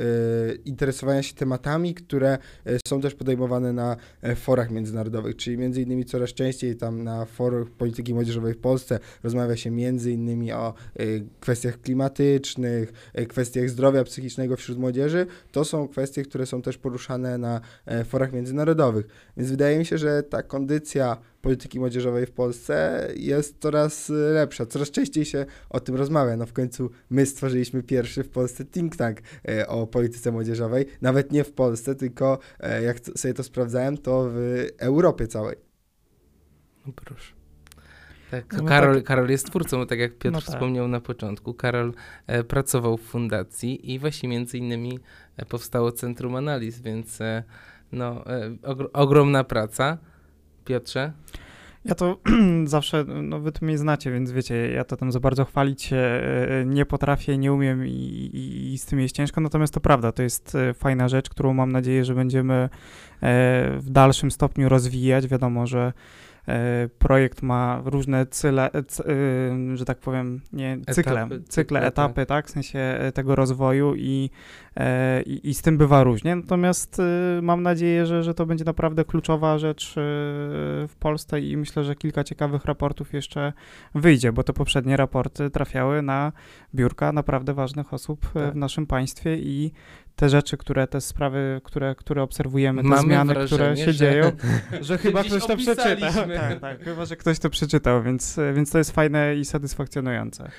interesowania 0.65 1.23
się 1.23 1.33
tematami, 1.33 1.93
które 1.93 2.37
są 2.87 3.01
też 3.01 3.15
podejmowane 3.15 3.73
na 3.73 3.95
forach 4.35 4.71
międzynarodowych, 4.71 5.35
czyli 5.35 5.57
między 5.57 5.81
innymi 5.81 6.05
coraz 6.05 6.29
częściej 6.29 6.75
tam 6.75 7.03
na 7.03 7.25
forach 7.25 7.69
polityki 7.69 8.13
młodzieżowej 8.13 8.53
w 8.53 8.57
Polsce 8.57 8.99
rozmawia 9.23 9.55
się 9.55 9.71
między 9.71 10.11
innymi 10.11 10.51
o 10.51 10.73
kwestiach 11.39 11.81
klimatycznych, 11.81 13.11
kwestiach 13.27 13.69
zdrowia 13.69 14.03
psychicznego 14.03 14.57
wśród 14.57 14.77
młodzieży. 14.77 15.25
To 15.51 15.65
są 15.65 15.87
kwestie, 15.87 16.23
które 16.23 16.45
są 16.45 16.61
też 16.61 16.77
poruszane 16.77 17.37
na 17.37 17.61
forach 18.05 18.33
międzynarodowych. 18.33 19.07
Więc 19.37 19.49
wydaje 19.49 19.77
mi 19.77 19.85
się, 19.85 19.97
że 19.97 20.23
ta 20.23 20.43
kondycja 20.43 21.17
polityki 21.47 21.79
młodzieżowej 21.79 22.25
w 22.25 22.31
Polsce 22.31 23.07
jest 23.15 23.59
coraz 23.59 24.09
lepsza. 24.09 24.65
Coraz 24.65 24.91
częściej 24.91 25.25
się 25.25 25.45
o 25.69 25.79
tym 25.79 25.95
rozmawia. 25.95 26.37
No 26.37 26.45
w 26.45 26.53
końcu 26.53 26.89
my 27.09 27.25
stworzyliśmy 27.25 27.83
pierwszy 27.83 28.23
w 28.23 28.29
Polsce 28.29 28.65
think 28.65 28.95
tank 28.95 29.17
e, 29.49 29.67
o 29.67 29.87
polityce 29.87 30.31
młodzieżowej. 30.31 30.85
Nawet 31.01 31.31
nie 31.31 31.43
w 31.43 31.53
Polsce, 31.53 31.95
tylko 31.95 32.39
e, 32.59 32.83
jak 32.83 32.99
sobie 32.99 33.33
to 33.33 33.43
sprawdzałem, 33.43 33.97
to 33.97 34.29
w 34.33 34.67
Europie 34.77 35.27
całej. 35.27 35.55
No 36.85 36.93
proszę. 36.95 37.33
Tak, 38.31 38.53
no 38.57 38.63
Karol, 38.63 38.95
tak. 38.95 39.03
Karol 39.03 39.29
jest 39.29 39.47
twórcą, 39.47 39.87
tak 39.87 39.99
jak 39.99 40.17
Piotr 40.17 40.33
no 40.33 40.41
tak. 40.41 40.49
wspomniał 40.49 40.87
na 40.87 41.01
początku. 41.01 41.53
Karol 41.53 41.93
e, 42.27 42.43
pracował 42.43 42.97
w 42.97 43.01
fundacji 43.01 43.93
i 43.93 43.99
właśnie 43.99 44.29
między 44.29 44.57
innymi 44.57 44.99
e, 45.37 45.45
powstało 45.45 45.91
Centrum 45.91 46.35
Analiz, 46.35 46.81
więc 46.81 47.21
e, 47.21 47.43
no, 47.91 48.25
e, 48.25 48.57
ogromna 48.93 49.43
praca. 49.43 49.97
Piotrze? 50.65 51.13
Ja 51.87 51.95
to 51.95 52.17
zawsze, 52.65 53.03
no 53.03 53.39
wy 53.39 53.51
to 53.51 53.65
mnie 53.65 53.77
znacie, 53.77 54.11
więc 54.11 54.31
wiecie, 54.31 54.71
ja 54.71 54.83
to 54.83 54.97
tam 54.97 55.11
za 55.11 55.19
bardzo 55.19 55.45
chwalić 55.45 55.93
e, 55.93 56.19
nie 56.65 56.85
potrafię, 56.85 57.37
nie 57.37 57.53
umiem 57.53 57.87
i, 57.87 57.89
i, 57.89 58.73
i, 58.73 58.77
z 58.77 58.85
tym 58.85 58.99
jest 58.99 59.15
ciężko, 59.15 59.41
natomiast 59.41 59.73
to 59.73 59.79
prawda, 59.79 60.11
to 60.11 60.23
jest 60.23 60.55
e, 60.55 60.73
fajna 60.73 61.07
rzecz, 61.07 61.29
którą 61.29 61.53
mam 61.53 61.71
nadzieję, 61.71 62.05
że 62.05 62.15
będziemy 62.15 62.53
e, 62.53 62.69
w 63.79 63.89
dalszym 63.89 64.31
stopniu 64.31 64.69
rozwijać. 64.69 65.27
Wiadomo, 65.27 65.67
że 65.67 65.93
projekt 66.99 67.41
ma 67.41 67.81
różne 67.85 68.25
cyle, 68.25 68.73
e, 68.73 68.77
e, 68.77 68.83
że 69.77 69.85
tak 69.85 69.97
powiem, 69.97 70.41
nie, 70.53 70.77
cykle, 70.91 71.21
etapy, 71.21 71.41
cykle, 71.49 71.79
tak. 71.79 71.89
etapy, 71.89 72.15
tak. 72.15 72.27
tak, 72.27 72.47
w 72.47 72.49
sensie 72.49 72.99
tego 73.13 73.35
rozwoju 73.35 73.95
i, 73.95 74.29
i, 75.25 75.49
i, 75.49 75.53
z 75.53 75.61
tym 75.61 75.77
bywa 75.77 76.03
różnie. 76.03 76.35
Natomiast 76.35 77.01
mam 77.41 77.63
nadzieję, 77.63 78.05
że, 78.05 78.23
że 78.23 78.33
to 78.33 78.45
będzie 78.45 78.65
naprawdę 78.65 79.05
kluczowa 79.05 79.57
rzecz 79.57 79.93
w 80.87 80.95
Polsce 80.99 81.41
i 81.41 81.57
myślę, 81.57 81.83
że 81.83 81.95
kilka 81.95 82.23
ciekawych 82.23 82.65
raportów 82.65 83.13
jeszcze 83.13 83.53
wyjdzie, 83.95 84.31
bo 84.31 84.43
te 84.43 84.53
poprzednie 84.53 84.97
raporty 84.97 85.49
trafiały 85.49 86.01
na 86.01 86.31
biurka 86.75 87.11
naprawdę 87.11 87.53
ważnych 87.53 87.93
osób 87.93 88.33
tak. 88.33 88.53
w 88.53 88.55
naszym 88.55 88.87
państwie 88.87 89.37
i 89.37 89.71
te 90.17 90.29
rzeczy, 90.29 90.57
które, 90.57 90.87
te 90.87 91.01
sprawy, 91.01 91.61
które, 91.63 91.95
które 91.95 92.21
obserwujemy, 92.21 92.81
te 92.81 92.87
Mamy 92.87 93.01
zmiany, 93.01 93.33
wrażenie, 93.33 93.47
które 93.47 93.77
się 93.77 93.91
że, 93.91 93.93
dzieją, 93.93 94.31
że 94.81 94.97
chyba 94.97 95.23
ktoś 95.23 95.45
to 95.47 95.57
przeczytał. 95.57 96.13
Tak, 96.13 96.59
tak, 96.59 96.83
chyba, 96.83 97.05
że 97.05 97.15
ktoś 97.15 97.39
to 97.39 97.49
przeczytał, 97.49 98.03
więc, 98.03 98.39
więc 98.53 98.71
to 98.71 98.77
jest 98.77 98.91
fajne 98.91 99.35
i 99.35 99.45
satysfakcjonujące. 99.45 100.51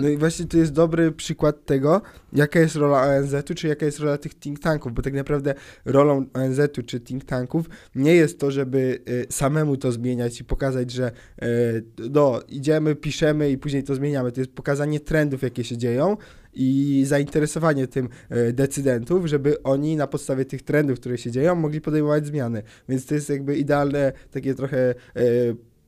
No 0.00 0.08
i 0.08 0.16
właśnie 0.16 0.46
to 0.46 0.56
jest 0.56 0.72
dobry 0.72 1.12
przykład 1.12 1.64
tego, 1.66 2.02
jaka 2.32 2.60
jest 2.60 2.76
rola 2.76 3.02
ONZ-u, 3.02 3.54
czy 3.54 3.68
jaka 3.68 3.86
jest 3.86 3.98
rola 3.98 4.18
tych 4.18 4.34
think 4.34 4.58
tanków, 4.58 4.92
bo 4.92 5.02
tak 5.02 5.14
naprawdę 5.14 5.54
rolą 5.84 6.26
ONZ-u 6.34 6.82
czy 6.82 7.00
think 7.00 7.24
tanków 7.24 7.66
nie 7.94 8.14
jest 8.14 8.40
to, 8.40 8.50
żeby 8.50 8.98
y, 9.08 9.26
samemu 9.30 9.76
to 9.76 9.92
zmieniać 9.92 10.40
i 10.40 10.44
pokazać, 10.44 10.90
że 10.90 11.12
y, 11.42 11.84
no, 12.10 12.40
idziemy, 12.48 12.94
piszemy 12.94 13.50
i 13.50 13.58
później 13.58 13.84
to 13.84 13.94
zmieniamy. 13.94 14.32
To 14.32 14.40
jest 14.40 14.52
pokazanie 14.52 15.00
trendów, 15.00 15.42
jakie 15.42 15.64
się 15.64 15.76
dzieją 15.76 16.16
i 16.54 17.02
zainteresowanie 17.06 17.86
tym 17.86 18.08
y, 18.48 18.52
decydentów, 18.52 19.26
żeby 19.26 19.62
oni 19.62 19.96
na 19.96 20.06
podstawie 20.06 20.44
tych 20.44 20.62
trendów, 20.62 21.00
które 21.00 21.18
się 21.18 21.30
dzieją, 21.30 21.54
mogli 21.54 21.80
podejmować 21.80 22.26
zmiany. 22.26 22.62
Więc 22.88 23.06
to 23.06 23.14
jest 23.14 23.30
jakby 23.30 23.56
idealne 23.56 24.12
takie 24.30 24.54
trochę 24.54 24.94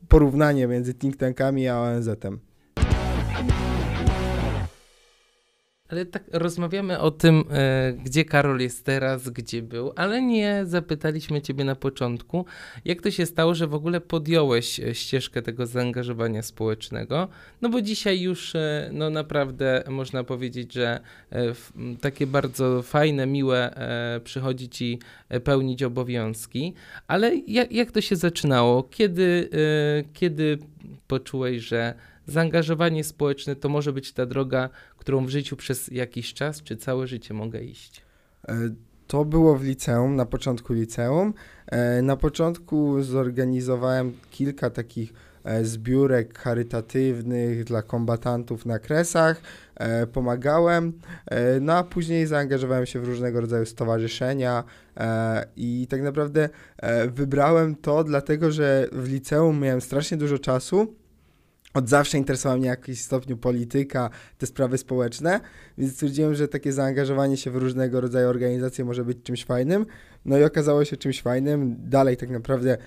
porównanie 0.09 0.67
między 0.67 0.95
think 0.95 1.17
tankami 1.17 1.69
a 1.69 1.81
ONZ-em. 1.81 2.41
Ale 5.89 6.07
tak 6.07 6.25
rozmawiamy 6.33 6.99
o 6.99 7.11
tym, 7.11 7.45
e, 7.51 7.93
gdzie 8.05 8.25
Karol 8.25 8.61
jest 8.61 8.85
teraz, 8.85 9.29
gdzie 9.29 9.63
był, 9.63 9.93
ale 9.97 10.23
nie 10.23 10.63
zapytaliśmy 10.67 11.43
Ciebie 11.43 11.65
na 11.65 11.77
początku, 11.77 12.45
jak 12.85 13.03
to 13.03 13.11
się 13.11 13.27
stało, 13.27 13.55
że 13.55 13.67
w 13.67 13.75
ogóle 13.75 14.01
podjąłeś 14.01 14.81
e, 14.81 14.95
ścieżkę 14.95 15.43
tego 15.43 15.67
zaangażowania 15.67 16.43
społecznego. 16.43 17.29
No 17.63 17.69
bo 17.69 17.83
dzisiaj 17.83 18.21
już 18.21 18.55
e, 18.55 18.91
no 18.93 19.11
naprawdę 19.11 19.85
można 19.89 20.25
powiedzieć, 20.25 20.73
że 20.73 21.01
e, 21.31 21.55
w, 21.55 21.73
takie 22.01 22.27
bardzo 22.27 22.83
fajne, 22.83 23.27
miłe 23.27 23.75
e, 23.77 24.21
przychodzi 24.21 24.69
Ci 24.69 24.99
e, 25.29 25.41
pełnić 25.41 25.83
obowiązki, 25.83 26.75
ale 27.07 27.37
jak, 27.37 27.73
jak 27.73 27.91
to 27.91 28.01
się 28.01 28.17
zaczynało? 28.17 28.83
Kiedy, 28.83 29.51
kiedy 30.13 30.59
poczułeś, 31.07 31.63
że 31.63 31.95
zaangażowanie 32.27 33.05
społeczne 33.05 33.57
to 33.57 33.69
może 33.69 33.93
być 33.93 34.13
ta 34.13 34.27
droga, 34.27 34.69
którą 34.97 35.27
w 35.27 35.29
życiu 35.29 35.57
przez 35.57 35.89
jakiś 35.89 36.35
czas 36.35 36.63
czy 36.63 36.77
całe 36.77 37.07
życie 37.07 37.35
mogę 37.35 37.63
iść? 37.63 38.03
E, 38.49 38.55
to 39.07 39.25
było 39.25 39.57
w 39.57 39.65
liceum, 39.65 40.17
na 40.17 40.27
początku 40.27 40.73
liceum. 40.73 41.35
E, 41.67 42.03
na 42.03 42.17
początku 42.17 43.03
zorganizowałem 43.03 44.13
kilka 44.31 44.71
takich 44.71 45.13
e, 45.45 45.65
zbiórek 45.65 46.39
charytatywnych 46.39 47.65
dla 47.65 47.83
kombatantów 47.83 48.67
na 48.67 48.79
kresach, 48.79 49.41
pomagałem, 50.13 50.93
no 51.61 51.73
a 51.73 51.85
później 51.85 52.27
zaangażowałem 52.27 52.87
się 52.87 53.01
w 53.01 53.05
różnego 53.05 53.41
rodzaju 53.41 53.67
stowarzyszenia 53.67 54.65
i 55.57 55.87
tak 55.91 56.03
naprawdę 56.03 56.49
wybrałem 57.09 57.77
to 57.77 58.05
dlatego, 58.05 58.51
że 58.51 58.89
w 58.93 59.09
liceum 59.09 59.61
miałem 59.61 59.81
strasznie 59.81 60.17
dużo 60.17 60.39
czasu 60.39 60.95
od 61.75 61.89
zawsze 61.89 62.19
interesowała 62.19 62.57
mnie 62.57 62.67
w 62.67 62.71
jakimś 62.71 63.01
stopniu 63.01 63.37
polityka, 63.37 64.11
te 64.39 64.47
sprawy 64.47 64.79
społeczne, 64.79 65.41
więc 65.79 65.93
stwierdziłem, 65.93 66.35
że 66.35 66.49
takie 66.49 66.73
zaangażowanie 66.73 67.37
się 67.37 67.51
w 67.51 67.57
różnego 67.57 68.01
rodzaju 68.01 68.29
organizacje 68.29 68.85
może 68.85 69.05
być 69.05 69.23
czymś 69.23 69.45
fajnym. 69.45 69.87
No 70.25 70.39
i 70.39 70.45
okazało 70.45 70.85
się 70.85 70.97
czymś 70.97 71.23
fajnym. 71.23 71.77
Dalej 71.79 72.17
tak 72.17 72.31
naprawdę 72.31 72.79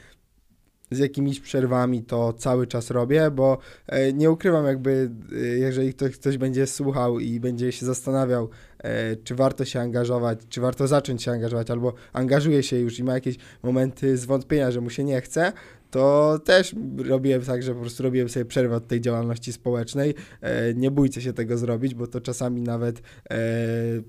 z 0.92 1.00
jakimiś 1.00 1.40
przerwami 1.40 2.04
to 2.04 2.34
cały 2.34 2.68
czas 2.68 2.92
robię, 2.92 3.32
bo 3.32 3.58
e, 3.88 4.14
nie 4.14 4.32
ukrywam 4.32 4.66
jakby, 4.66 5.12
e, 5.32 5.36
jeżeli 5.38 5.94
ktoś, 5.94 6.18
ktoś 6.18 6.38
będzie 6.38 6.68
słuchał 6.68 7.20
i 7.20 7.40
będzie 7.40 7.72
się 7.72 7.86
zastanawiał, 7.86 8.50
e, 8.80 9.16
czy 9.16 9.36
warto 9.36 9.66
się 9.66 9.80
angażować, 9.80 10.40
czy 10.50 10.62
warto 10.62 10.88
zacząć 10.88 11.24
się 11.24 11.32
angażować, 11.32 11.72
albo 11.72 11.94
angażuje 12.14 12.64
się 12.64 12.80
już 12.80 13.00
i 13.00 13.04
ma 13.04 13.14
jakieś 13.14 13.36
momenty 13.64 14.18
zwątpienia, 14.18 14.72
że 14.72 14.82
mu 14.82 14.90
się 14.90 15.04
nie 15.04 15.22
chce, 15.22 15.54
to 15.92 16.40
też 16.46 16.76
robiłem 16.98 17.42
tak, 17.42 17.64
że 17.64 17.74
po 17.74 17.82
prostu 17.82 18.04
robiłem 18.04 18.30
sobie 18.30 18.46
przerwę 18.46 18.76
od 18.76 18.88
tej 18.88 19.02
działalności 19.02 19.54
społecznej. 19.54 20.16
E, 20.42 20.74
nie 20.74 20.92
bójcie 20.92 21.22
się 21.22 21.34
tego 21.34 21.58
zrobić, 21.58 21.96
bo 21.96 22.08
to 22.08 22.22
czasami 22.22 22.62
nawet 22.62 23.02
e, 23.30 23.38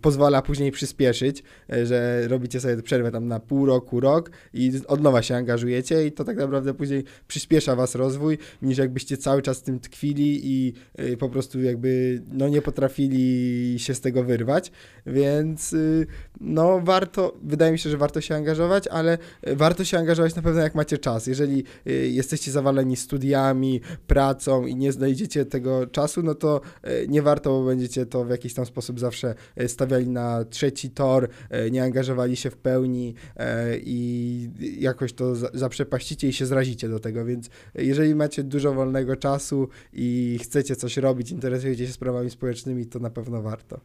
pozwala 0.01 0.43
później 0.43 0.73
przyspieszyć, 0.73 1.43
e, 1.73 1.87
że 1.87 2.29
robicie 2.29 2.61
sobie 2.61 2.83
przerwę 2.83 3.11
tam 3.11 3.29
na 3.29 3.41
pół 3.41 3.67
roku, 3.67 4.01
rok 4.01 4.31
i 4.55 4.73
od 4.87 5.01
nowa 5.01 5.23
się 5.23 5.37
angażujecie 5.37 6.07
i 6.07 6.13
to 6.13 6.25
tak 6.25 6.37
naprawdę 6.37 6.75
później 6.75 7.05
przyspiesza 7.29 7.77
was 7.77 7.95
rozwój, 7.95 8.39
niż 8.63 8.79
jakbyście 8.79 9.17
cały 9.17 9.43
czas 9.43 9.63
tym 9.63 9.81
tkwili 9.81 10.41
i 10.43 10.73
po 11.19 11.29
prostu 11.29 11.63
jakby 11.63 12.23
no 12.33 12.49
nie 12.49 12.63
potrafili 12.63 13.79
się 13.79 13.95
z 13.95 14.01
tego 14.01 14.25
wyrwać, 14.25 14.73
więc 15.07 15.73
y, 15.73 16.07
no 16.41 16.81
warto, 16.81 17.37
wydaje 17.43 17.73
mi 17.73 17.79
się, 17.79 17.91
że 17.91 17.97
warto 17.97 18.21
się 18.21 18.35
angażować, 18.35 18.89
ale 18.89 19.19
warto 19.47 19.85
się 19.85 19.99
angażować 19.99 20.35
na 20.35 20.43
pewno 20.43 20.61
jak 20.61 20.75
macie 20.75 20.99
czas. 20.99 21.27
Jeżeli 21.27 21.65
jesteście 21.87 22.51
zawaleni 22.51 22.97
studiami, 22.97 23.81
pracą 24.07 24.67
i 24.67 24.77
nie 24.77 24.93
znajdziecie 24.93 25.45
tego 25.45 25.87
czasu, 25.87 26.23
no 26.23 26.35
to 26.35 26.61
y, 26.89 27.07
nie 27.09 27.23
warto, 27.23 27.51
bo 27.51 27.65
będziecie 27.65 28.07
to 28.07 28.25
w 28.25 28.31
jakiś 28.31 28.55
tam 28.55 28.67
sposób 28.67 29.01
zawsze 29.01 29.35
y, 29.61 29.69
stawiali 29.69 30.09
na 30.09 30.45
trzeci 30.45 30.91
tor, 30.91 31.29
y, 31.67 31.71
nie 31.71 31.83
angażowali 31.83 32.37
się 32.37 32.51
w 32.51 32.57
pełni 32.57 33.15
y, 33.37 33.43
i 33.85 34.51
jakoś 34.79 35.13
to 35.13 35.35
za- 35.35 35.51
zaprzepaścicie 35.55 36.29
i 36.29 36.33
się 36.33 36.47
zrazicie 36.47 36.89
do 36.89 36.99
tego, 36.99 37.25
więc 37.25 37.51
jeżeli 37.75 38.15
macie 38.15 38.43
dużo 38.43 38.75
wolnego 38.75 39.17
czasu 39.17 39.69
i 39.93 40.39
chcecie 40.43 40.77
coś 40.77 40.97
robić, 40.97 41.31
interesujecie 41.31 41.87
się 41.87 41.93
sprawami 41.93 42.31
społecznymi, 42.31 42.87
to 42.87 42.99
na 42.99 43.11
pewno 43.11 43.43
warto. 43.43 43.81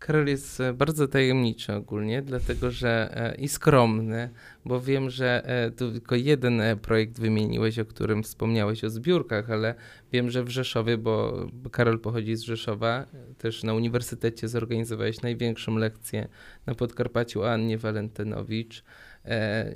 Karol 0.00 0.26
jest 0.26 0.60
e, 0.60 0.72
bardzo 0.72 1.08
tajemniczy 1.08 1.74
ogólnie, 1.74 2.22
dlatego 2.22 2.70
że 2.70 3.10
e, 3.14 3.34
i 3.34 3.48
skromny, 3.48 4.30
bo 4.64 4.80
wiem, 4.80 5.10
że 5.10 5.42
e, 5.44 5.70
tu 5.70 5.92
tylko 5.92 6.14
jeden 6.14 6.62
projekt 6.82 7.20
wymieniłeś, 7.20 7.78
o 7.78 7.84
którym 7.84 8.22
wspomniałeś 8.22 8.84
o 8.84 8.90
zbiórkach, 8.90 9.50
ale 9.50 9.74
wiem, 10.12 10.30
że 10.30 10.44
w 10.44 10.48
Rzeszowie, 10.48 10.98
bo 10.98 11.46
Karol 11.72 12.00
pochodzi 12.00 12.36
z 12.36 12.40
Rzeszowa, 12.40 13.06
też 13.38 13.62
na 13.62 13.74
uniwersytecie 13.74 14.48
zorganizowałeś 14.48 15.22
największą 15.22 15.76
lekcję 15.76 16.28
na 16.66 16.74
Podkarpaciu 16.74 17.42
o 17.42 17.52
Annie 17.52 17.78
Walentynowicz 17.78 18.84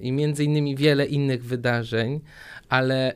i 0.01 0.13
między 0.13 0.45
innymi 0.45 0.77
wiele 0.77 1.07
innych 1.07 1.45
wydarzeń, 1.45 2.21
ale 2.69 3.15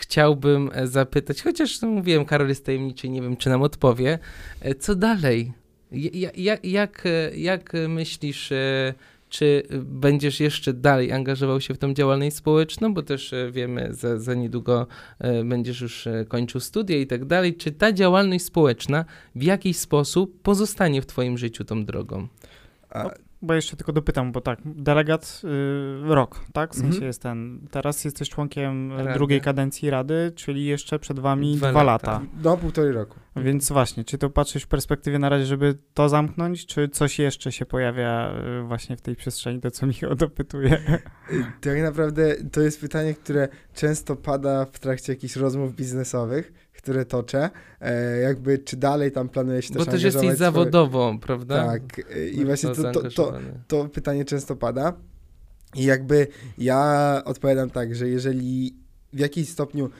chciałbym 0.00 0.70
zapytać, 0.84 1.42
chociaż 1.42 1.82
no, 1.82 1.88
mówiłem, 1.88 2.24
Karol 2.24 2.48
jest 2.48 2.66
tajemniczy 2.66 3.08
nie 3.08 3.22
wiem, 3.22 3.36
czy 3.36 3.48
nam 3.48 3.62
odpowie, 3.62 4.18
co 4.78 4.94
dalej? 4.94 5.63
Ja- 5.94 6.30
Jak, 6.36 6.64
jak, 6.64 7.06
e, 7.06 7.36
jak 7.36 7.72
myślisz, 7.88 8.52
e, 8.52 8.94
czy 9.28 9.62
będziesz 9.84 10.40
jeszcze 10.40 10.72
dalej 10.72 11.12
angażował 11.12 11.60
się 11.60 11.74
w 11.74 11.78
tą 11.78 11.94
działalność 11.94 12.36
społeczną, 12.36 12.94
bo 12.94 13.02
też 13.02 13.32
e, 13.32 13.50
wiemy, 13.52 13.94
za, 13.94 14.18
za 14.18 14.34
niedługo 14.34 14.86
będziesz 15.44 15.80
już 15.80 16.08
kończył 16.28 16.60
studia 16.60 16.96
i 16.98 17.06
tak 17.06 17.24
dalej. 17.24 17.54
Czy 17.54 17.72
ta 17.72 17.92
działalność 17.92 18.44
społeczna 18.44 19.04
w 19.34 19.42
jakiś 19.42 19.76
sposób 19.76 20.42
pozostanie 20.42 21.02
w 21.02 21.06
Twoim 21.06 21.38
życiu 21.38 21.64
tą 21.64 21.84
drogą? 21.84 22.28
A, 22.90 23.10
Bo 23.44 23.54
jeszcze 23.54 23.76
tylko 23.76 23.92
dopytam, 23.92 24.32
bo 24.32 24.40
tak, 24.40 24.58
delegat 24.64 25.42
y, 25.44 26.14
rok, 26.14 26.44
tak? 26.52 26.70
W 26.70 26.74
sensie 26.74 26.88
Mhm. 26.88 27.06
jest 27.06 27.22
ten. 27.22 27.66
Teraz 27.70 28.04
jesteś 28.04 28.28
członkiem 28.30 28.92
Rady. 28.92 29.14
drugiej 29.14 29.40
kadencji 29.40 29.90
Rady, 29.90 30.32
czyli 30.36 30.64
jeszcze 30.64 30.98
przed 30.98 31.18
wami 31.18 31.56
Dwa 31.56 31.70
dwa, 31.70 31.82
lata. 31.82 32.12
lata. 32.12 32.26
do 32.34 32.56
półtorej 32.56 32.92
roku. 32.92 33.20
Więc 33.36 33.72
właśnie, 33.72 34.04
czy 34.04 34.18
to 34.18 34.30
patrzysz 34.30 34.62
w 34.62 34.66
perspektywie 34.68 35.18
na 35.18 35.28
razie, 35.28 35.46
żeby 35.46 35.78
to 35.94 36.08
zamknąć, 36.08 36.66
czy 36.66 36.88
coś 36.88 37.18
jeszcze 37.18 37.52
się 37.52 37.66
pojawia 37.66 38.30
y, 38.60 38.62
właśnie 38.62 38.96
w 38.96 39.00
tej 39.00 39.16
przestrzeni, 39.16 39.60
to 39.60 39.70
co 39.70 39.86
Michał 39.86 40.14
dopytuje? 40.24 41.00
Tak 41.60 41.82
naprawdę 41.82 42.34
to 42.52 42.60
jest 42.60 42.80
pytanie, 42.80 43.14
które 43.14 43.48
często 43.74 44.16
pada 44.16 44.64
w 44.64 44.78
trakcie 44.78 45.12
jakichś 45.12 45.36
rozmów 45.36 45.74
biznesowych, 45.76 46.52
które 46.84 47.04
toczę. 47.04 47.50
E, 47.80 48.18
jakby, 48.20 48.58
czy 48.58 48.76
dalej 48.76 49.12
tam 49.12 49.28
planuje 49.28 49.62
się 49.62 49.74
Bo 49.74 49.84
też 49.84 49.94
też 49.94 50.02
jesteś 50.02 50.22
swoje- 50.22 50.36
zawodowo, 50.36 51.18
prawda? 51.20 51.66
Tak, 51.66 51.98
y, 51.98 52.28
i 52.28 52.36
Mocno 52.36 52.46
właśnie 52.46 52.70
to, 52.70 52.92
to, 52.92 53.10
to, 53.10 53.32
to 53.68 53.88
pytanie 53.88 54.24
często 54.24 54.56
pada. 54.56 54.92
I 55.74 55.84
jakby 55.84 56.26
ja 56.58 57.22
odpowiadam 57.24 57.70
tak, 57.70 57.94
że 57.94 58.08
jeżeli 58.08 58.74
w 59.14 59.18
jakiś 59.18 59.48
stopniu 59.48 59.90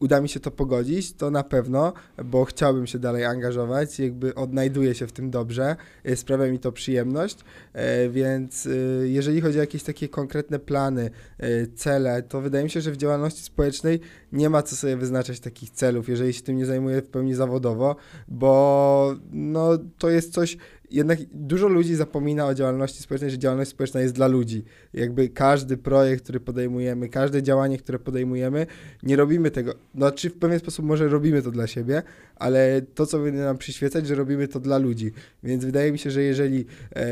uda 0.00 0.20
mi 0.20 0.28
się 0.28 0.40
to 0.40 0.50
pogodzić, 0.50 1.12
to 1.12 1.30
na 1.30 1.42
pewno, 1.42 1.92
bo 2.24 2.44
chciałbym 2.44 2.86
się 2.86 2.98
dalej 2.98 3.24
angażować, 3.24 3.98
jakby 3.98 4.34
odnajduję 4.34 4.94
się 4.94 5.06
w 5.06 5.12
tym 5.12 5.30
dobrze, 5.30 5.76
y, 6.08 6.16
sprawia 6.16 6.46
mi 6.46 6.58
to 6.58 6.72
przyjemność, 6.72 7.38
e, 7.72 8.08
więc 8.08 8.66
y, 8.66 9.08
jeżeli 9.08 9.40
chodzi 9.40 9.58
o 9.58 9.60
jakieś 9.60 9.82
takie 9.82 10.08
konkretne 10.08 10.58
plany, 10.58 11.10
y, 11.42 11.70
cele, 11.74 12.22
to 12.22 12.40
wydaje 12.40 12.64
mi 12.64 12.70
się, 12.70 12.80
że 12.80 12.92
w 12.92 12.96
działalności 12.96 13.42
społecznej 13.42 14.00
nie 14.32 14.50
ma 14.50 14.62
co 14.62 14.76
sobie 14.76 14.96
wyznaczać 14.96 15.40
takich 15.40 15.70
celów, 15.70 16.08
jeżeli 16.08 16.32
się 16.32 16.42
tym 16.42 16.56
nie 16.56 16.66
zajmuję 16.66 17.02
w 17.02 17.08
pełni 17.08 17.34
zawodowo, 17.34 17.96
bo 18.28 19.14
no, 19.32 19.78
to 19.98 20.10
jest 20.10 20.32
coś, 20.32 20.56
jednak 20.94 21.18
dużo 21.32 21.68
ludzi 21.68 21.94
zapomina 21.94 22.46
o 22.46 22.54
działalności 22.54 23.02
społecznej, 23.02 23.30
że 23.30 23.38
działalność 23.38 23.70
społeczna 23.70 24.00
jest 24.00 24.14
dla 24.14 24.26
ludzi. 24.26 24.64
Jakby 24.92 25.28
każdy 25.28 25.76
projekt, 25.76 26.22
który 26.22 26.40
podejmujemy, 26.40 27.08
każde 27.08 27.42
działanie, 27.42 27.78
które 27.78 27.98
podejmujemy, 27.98 28.66
nie 29.02 29.16
robimy 29.16 29.50
tego. 29.50 29.74
Znaczy 29.94 30.30
w 30.30 30.38
pewien 30.38 30.58
sposób 30.58 30.84
może 30.84 31.08
robimy 31.08 31.42
to 31.42 31.50
dla 31.50 31.66
siebie, 31.66 32.02
ale 32.36 32.82
to, 32.94 33.06
co 33.06 33.18
będzie 33.18 33.40
nam 33.40 33.58
przyświecać, 33.58 34.06
że 34.06 34.14
robimy 34.14 34.48
to 34.48 34.60
dla 34.60 34.78
ludzi. 34.78 35.12
Więc 35.42 35.64
wydaje 35.64 35.92
mi 35.92 35.98
się, 35.98 36.10
że 36.10 36.22
jeżeli 36.22 36.66
e, 36.96 37.06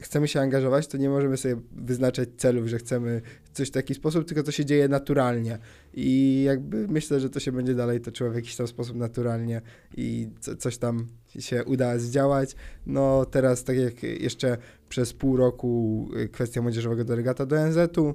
chcemy 0.00 0.28
się 0.28 0.40
angażować, 0.40 0.86
to 0.86 0.96
nie 0.98 1.08
możemy 1.08 1.36
sobie 1.36 1.56
wyznaczać 1.72 2.28
celów, 2.36 2.66
że 2.66 2.78
chcemy 2.78 3.22
coś 3.52 3.68
w 3.68 3.70
taki 3.70 3.94
sposób, 3.94 4.28
tylko 4.28 4.42
to 4.42 4.52
się 4.52 4.64
dzieje 4.64 4.88
naturalnie. 4.88 5.58
I 5.98 6.42
jakby 6.46 6.88
myślę, 6.88 7.20
że 7.20 7.30
to 7.30 7.40
się 7.40 7.52
będzie 7.52 7.74
dalej 7.74 8.00
toczyło 8.00 8.30
w 8.30 8.34
jakiś 8.34 8.56
tam 8.56 8.66
sposób 8.66 8.96
naturalnie 8.96 9.60
i 9.96 10.28
co, 10.40 10.56
coś 10.56 10.78
tam 10.78 11.06
się 11.38 11.64
uda 11.64 11.98
zdziałać. 11.98 12.56
No 12.86 13.24
teraz, 13.24 13.64
tak 13.64 13.76
jak 13.76 14.02
jeszcze 14.02 14.56
przez 14.88 15.12
pół 15.12 15.36
roku 15.36 16.08
y, 16.16 16.28
kwestia 16.28 16.62
młodzieżowego 16.62 17.04
delegata 17.04 17.46
do 17.46 17.56
NZ-u, 17.68 18.14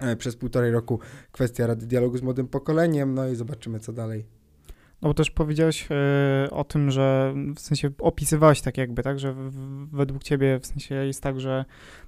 e, 0.00 0.16
przez 0.16 0.36
półtorej 0.36 0.72
roku 0.72 0.98
kwestia 1.32 1.66
Rady 1.66 1.86
Dialogu 1.86 2.18
z 2.18 2.22
Młodym 2.22 2.48
Pokoleniem, 2.48 3.14
no 3.14 3.28
i 3.28 3.36
zobaczymy, 3.36 3.80
co 3.80 3.92
dalej. 3.92 4.26
No 5.02 5.08
bo 5.08 5.14
też 5.14 5.30
powiedziałeś 5.30 5.88
e, 5.90 6.50
o 6.50 6.64
tym, 6.64 6.90
że 6.90 7.34
w 7.56 7.60
sensie 7.60 7.90
opisywałeś 7.98 8.60
tak 8.60 8.78
jakby, 8.78 9.02
tak, 9.02 9.18
że 9.18 9.32
w- 9.32 9.88
według 9.92 10.22
ciebie 10.22 10.58
w 10.62 10.66
sensie 10.66 10.94
jest 10.94 11.22
tak, 11.22 11.40
że 11.40 11.64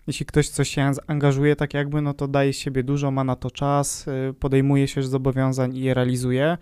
jeśli 0.07 0.27
ktoś 0.27 0.49
coś 0.49 0.69
się 0.69 0.91
angażuje 1.07 1.57
tak 1.57 1.75
jakby, 1.75 2.03
no 2.03 2.15
to 2.15 2.29
daje 2.29 2.53
siebie 2.53 2.83
dużo, 2.83 3.11
ma 3.11 3.25
na 3.25 3.37
to 3.37 3.51
czas, 3.51 4.09
e, 4.09 4.33
podejmuje 4.33 4.89
się 4.89 5.03
zobowiązań 5.03 5.77
i 5.77 5.81
je 5.81 5.95
realizuje. 5.95 6.59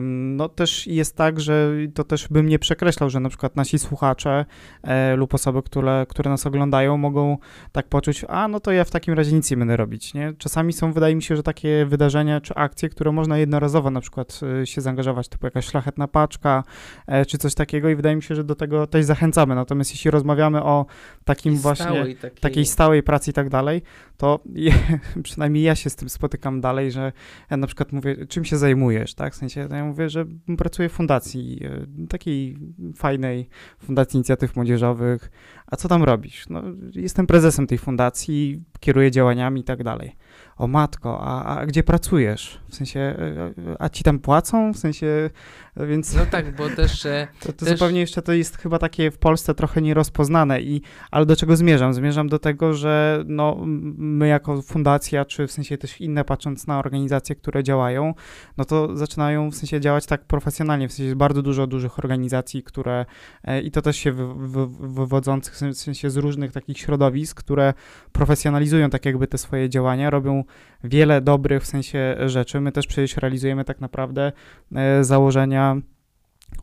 No 0.00 0.48
też 0.48 0.86
jest 0.86 1.16
tak, 1.16 1.40
że 1.40 1.70
to 1.94 2.04
też 2.04 2.28
bym 2.28 2.48
nie 2.48 2.58
przekreślał, 2.58 3.10
że 3.10 3.20
na 3.20 3.28
przykład 3.28 3.56
nasi 3.56 3.78
słuchacze 3.78 4.44
e, 4.82 5.16
lub 5.16 5.34
osoby, 5.34 5.62
które, 5.62 6.06
które 6.08 6.30
nas 6.30 6.46
oglądają 6.46 6.96
mogą 6.96 7.38
tak 7.72 7.88
poczuć, 7.88 8.24
a 8.28 8.48
no 8.48 8.60
to 8.60 8.72
ja 8.72 8.84
w 8.84 8.90
takim 8.90 9.14
razie 9.14 9.32
nic 9.32 9.50
nie 9.50 9.56
będę 9.56 9.76
robić, 9.76 10.14
nie? 10.14 10.32
Czasami 10.38 10.72
są, 10.72 10.92
wydaje 10.92 11.16
mi 11.16 11.22
się, 11.22 11.36
że 11.36 11.42
takie 11.42 11.86
wydarzenia 11.86 12.40
czy 12.40 12.54
akcje, 12.54 12.88
które 12.88 13.12
można 13.12 13.38
jednorazowo 13.38 13.90
na 13.90 14.00
przykład 14.00 14.40
e, 14.62 14.66
się 14.66 14.80
zaangażować, 14.80 15.28
typu 15.28 15.46
jakaś 15.46 15.64
szlachetna 15.64 16.08
paczka 16.08 16.64
e, 17.06 17.26
czy 17.26 17.38
coś 17.38 17.54
takiego 17.54 17.88
i 17.88 17.94
wydaje 17.94 18.16
mi 18.16 18.22
się, 18.22 18.34
że 18.34 18.44
do 18.44 18.54
tego 18.54 18.86
też 18.86 19.04
zachęcamy. 19.04 19.54
Natomiast 19.54 19.90
jeśli 19.90 20.10
rozmawiamy 20.10 20.62
o 20.62 20.86
takim 21.24 21.54
I 21.54 21.56
właśnie 21.56 21.90
takiej, 21.90 22.16
takiej 22.50 22.66
stałej 22.66 23.02
pracy 23.02 23.30
i 23.30 23.34
tak 23.34 23.48
dalej, 23.48 23.82
to 24.20 24.40
je, 24.54 24.72
przynajmniej 25.22 25.62
ja 25.64 25.74
się 25.74 25.90
z 25.90 25.96
tym 25.96 26.08
spotykam 26.08 26.60
dalej, 26.60 26.92
że 26.92 27.12
ja 27.50 27.56
na 27.56 27.66
przykład 27.66 27.92
mówię, 27.92 28.26
czym 28.26 28.44
się 28.44 28.56
zajmujesz, 28.56 29.14
tak? 29.14 29.34
W 29.34 29.36
sensie 29.36 29.68
ja 29.70 29.84
mówię, 29.84 30.08
że 30.08 30.26
pracuję 30.58 30.88
w 30.88 30.92
fundacji, 30.92 31.60
e, 32.02 32.06
takiej 32.06 32.56
fajnej 32.96 33.48
fundacji 33.78 34.16
inicjatyw 34.16 34.56
młodzieżowych. 34.56 35.30
A 35.66 35.76
co 35.76 35.88
tam 35.88 36.02
robisz? 36.02 36.48
No, 36.48 36.62
jestem 36.94 37.26
prezesem 37.26 37.66
tej 37.66 37.78
fundacji, 37.78 38.62
kieruję 38.80 39.10
działaniami 39.10 39.60
i 39.60 39.64
tak 39.64 39.84
dalej. 39.84 40.16
O 40.56 40.66
matko, 40.66 41.20
a, 41.22 41.44
a 41.44 41.66
gdzie 41.66 41.82
pracujesz? 41.82 42.60
W 42.68 42.74
sensie, 42.74 43.00
e, 43.00 43.54
a 43.78 43.88
ci 43.88 44.04
tam 44.04 44.18
płacą? 44.18 44.72
W 44.72 44.78
sensie, 44.78 45.30
e, 45.76 45.86
więc 45.86 46.16
No 46.16 46.26
tak, 46.26 46.56
bo 46.56 46.68
też 46.68 47.02
to, 47.42 47.52
to 47.52 47.64
Też- 47.64 47.68
zupełnie 47.68 48.00
jeszcze 48.00 48.22
to 48.22 48.32
jest 48.32 48.56
chyba 48.56 48.78
takie 48.78 49.10
w 49.10 49.18
Polsce 49.18 49.54
trochę 49.54 49.82
nierozpoznane 49.82 50.62
i 50.62 50.82
ale 51.10 51.26
do 51.26 51.36
czego 51.36 51.56
zmierzam? 51.56 51.94
Zmierzam 51.94 52.28
do 52.28 52.38
tego, 52.38 52.74
że 52.74 53.24
no, 53.26 53.66
my 54.10 54.28
jako 54.28 54.62
fundacja, 54.62 55.24
czy 55.24 55.46
w 55.46 55.52
sensie 55.52 55.78
też 55.78 56.00
inne 56.00 56.24
patrząc 56.24 56.66
na 56.66 56.78
organizacje, 56.78 57.36
które 57.36 57.62
działają, 57.64 58.14
no 58.56 58.64
to 58.64 58.96
zaczynają 58.96 59.50
w 59.50 59.54
sensie 59.54 59.80
działać 59.80 60.06
tak 60.06 60.24
profesjonalnie, 60.24 60.88
w 60.88 60.92
sensie 60.92 61.04
jest 61.04 61.16
bardzo 61.16 61.42
dużo 61.42 61.66
dużych 61.66 61.98
organizacji, 61.98 62.62
które 62.62 63.06
e, 63.44 63.60
i 63.60 63.70
to 63.70 63.82
też 63.82 63.96
się 63.96 64.12
wy, 64.12 64.34
wy, 64.34 64.66
wywodzących 64.66 65.54
w 65.54 65.76
sensie 65.76 66.10
z 66.10 66.16
różnych 66.16 66.52
takich 66.52 66.78
środowisk, 66.78 67.38
które 67.38 67.74
profesjonalizują 68.12 68.90
tak 68.90 69.04
jakby 69.04 69.26
te 69.26 69.38
swoje 69.38 69.68
działania, 69.68 70.10
robią 70.10 70.44
wiele 70.84 71.20
dobrych 71.20 71.62
w 71.62 71.66
sensie 71.66 72.16
rzeczy. 72.26 72.60
My 72.60 72.72
też 72.72 72.86
przecież 72.86 73.16
realizujemy 73.16 73.64
tak 73.64 73.80
naprawdę 73.80 74.32
e, 74.74 75.04
założenia 75.04 75.76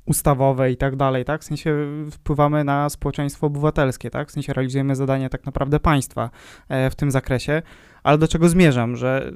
ustawowe 0.07 0.71
i 0.71 0.77
tak 0.77 0.95
dalej, 0.95 1.25
tak? 1.25 1.41
W 1.41 1.43
sensie 1.43 1.75
wpływamy 2.11 2.63
na 2.63 2.89
społeczeństwo 2.89 3.47
obywatelskie, 3.47 4.09
tak? 4.09 4.27
W 4.29 4.31
sensie 4.31 4.53
realizujemy 4.53 4.95
zadania 4.95 5.29
tak 5.29 5.45
naprawdę 5.45 5.79
państwa 5.79 6.29
e, 6.69 6.89
w 6.89 6.95
tym 6.95 7.11
zakresie, 7.11 7.61
ale 8.03 8.17
do 8.17 8.27
czego 8.27 8.49
zmierzam, 8.49 8.95
że 8.95 9.31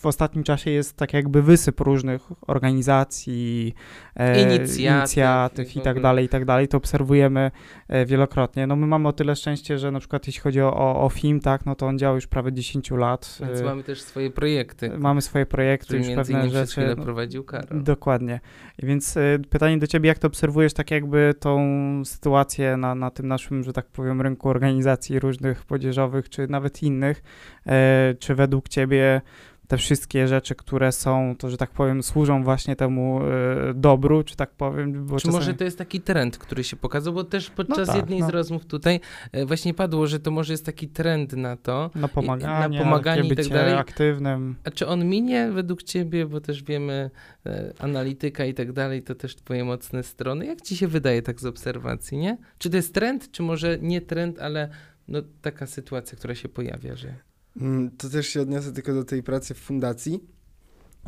w- 0.00 0.06
ostatnim 0.06 0.44
czasie 0.44 0.70
jest 0.70 0.96
tak 0.96 1.12
jakby 1.12 1.42
wysyp 1.42 1.80
różnych 1.80 2.22
organizacji, 2.46 3.74
e, 4.16 4.42
Inicjatyw 4.42 4.78
inicjatyw 4.98 5.76
i 5.76 5.80
tak 5.80 6.00
dalej, 6.00 6.24
i 6.24 6.28
tak 6.28 6.44
dalej, 6.44 6.68
to 6.68 6.76
obserwujemy 6.76 7.50
e, 7.88 8.06
wielokrotnie. 8.06 8.66
No 8.66 8.76
my 8.76 8.86
mamy 8.86 9.08
o 9.08 9.12
tyle 9.12 9.36
szczęście, 9.36 9.78
że 9.78 9.90
na 9.90 9.98
przykład 10.00 10.26
jeśli 10.26 10.40
chodzi 10.42 10.60
o, 10.60 11.02
o, 11.04 11.08
film, 11.08 11.40
tak, 11.40 11.66
no 11.66 11.74
to 11.74 11.86
on 11.86 11.98
działa 11.98 12.14
już 12.14 12.26
prawie 12.26 12.52
10 12.52 12.90
lat. 12.90 13.38
więc 13.40 13.62
mamy 13.62 13.82
też 13.82 14.02
swoje 14.02 14.30
projekty, 14.30 14.90
Mamy 14.98 15.22
swoje 15.22 15.46
projekty, 15.46 15.96
już 15.96 16.06
pewne 16.06 16.50
rzeczy. 16.50 16.96
prowadził 17.02 17.44
Karol. 17.44 17.82
Dokładnie. 17.82 18.40
Więc 18.82 19.16
y, 19.16 19.37
pytanie 19.50 19.78
do 19.78 19.86
ciebie, 19.86 20.08
jak 20.08 20.18
to 20.18 20.26
obserwujesz 20.26 20.72
tak 20.72 20.90
jakby 20.90 21.34
tą 21.40 21.58
sytuację 22.04 22.76
na, 22.76 22.94
na 22.94 23.10
tym 23.10 23.28
naszym, 23.28 23.64
że 23.64 23.72
tak 23.72 23.86
powiem, 23.86 24.20
rynku 24.20 24.48
organizacji 24.48 25.18
różnych 25.18 25.70
młodzieżowych, 25.70 26.28
czy 26.28 26.48
nawet 26.48 26.82
innych, 26.82 27.22
e, 27.66 28.14
czy 28.18 28.34
według 28.34 28.68
ciebie 28.68 29.20
te 29.68 29.76
wszystkie 29.76 30.28
rzeczy, 30.28 30.54
które 30.54 30.92
są, 30.92 31.34
to 31.38 31.50
że 31.50 31.56
tak 31.56 31.70
powiem, 31.70 32.02
służą 32.02 32.44
właśnie 32.44 32.76
temu 32.76 33.20
e, 33.22 33.74
dobru, 33.74 34.22
czy 34.22 34.36
tak 34.36 34.50
powiem. 34.50 35.06
Bo 35.06 35.16
czy 35.16 35.22
czasami... 35.22 35.38
może 35.38 35.54
to 35.54 35.64
jest 35.64 35.78
taki 35.78 36.00
trend, 36.00 36.38
który 36.38 36.64
się 36.64 36.76
pokazał, 36.76 37.12
bo 37.14 37.24
też 37.24 37.50
podczas 37.50 37.78
no 37.78 37.86
tak, 37.86 37.96
jednej 37.96 38.20
no. 38.20 38.26
z 38.26 38.30
rozmów 38.30 38.66
tutaj 38.66 39.00
e, 39.32 39.46
właśnie 39.46 39.74
padło, 39.74 40.06
że 40.06 40.20
to 40.20 40.30
może 40.30 40.52
jest 40.52 40.66
taki 40.66 40.88
trend 40.88 41.32
na 41.32 41.56
to. 41.56 41.90
Na 41.94 42.08
pomaganie, 42.08 42.76
i, 42.76 42.78
na 42.78 42.84
pomaganie 42.84 43.28
i 43.28 43.36
tak 43.36 43.48
dalej. 43.48 43.74
aktywnym. 43.74 44.56
A 44.64 44.70
czy 44.70 44.86
on 44.86 45.04
minie 45.04 45.50
według 45.52 45.82
ciebie, 45.82 46.26
bo 46.26 46.40
też 46.40 46.62
wiemy, 46.62 47.10
e, 47.46 47.72
analityka 47.78 48.44
i 48.44 48.54
tak 48.54 48.72
dalej, 48.72 49.02
to 49.02 49.14
też 49.14 49.36
twoje 49.36 49.64
mocne 49.64 50.02
strony. 50.02 50.46
Jak 50.46 50.60
ci 50.60 50.76
się 50.76 50.88
wydaje 50.88 51.22
tak 51.22 51.40
z 51.40 51.46
obserwacji, 51.46 52.18
nie? 52.18 52.38
Czy 52.58 52.70
to 52.70 52.76
jest 52.76 52.94
trend, 52.94 53.30
czy 53.30 53.42
może 53.42 53.78
nie 53.80 54.00
trend, 54.00 54.38
ale 54.38 54.68
no, 55.08 55.22
taka 55.42 55.66
sytuacja, 55.66 56.18
która 56.18 56.34
się 56.34 56.48
pojawia, 56.48 56.96
że... 56.96 57.27
Mm, 57.60 57.90
to 57.90 58.08
też 58.08 58.26
się 58.28 58.40
odniosę 58.40 58.72
tylko 58.72 58.94
do 58.94 59.04
tej 59.04 59.22
pracy 59.22 59.54
w 59.54 59.58
fundacji. 59.58 60.24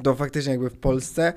To 0.03 0.15
faktycznie 0.15 0.53
jakby 0.53 0.71
w 0.71 0.79
Polsce 0.79 1.33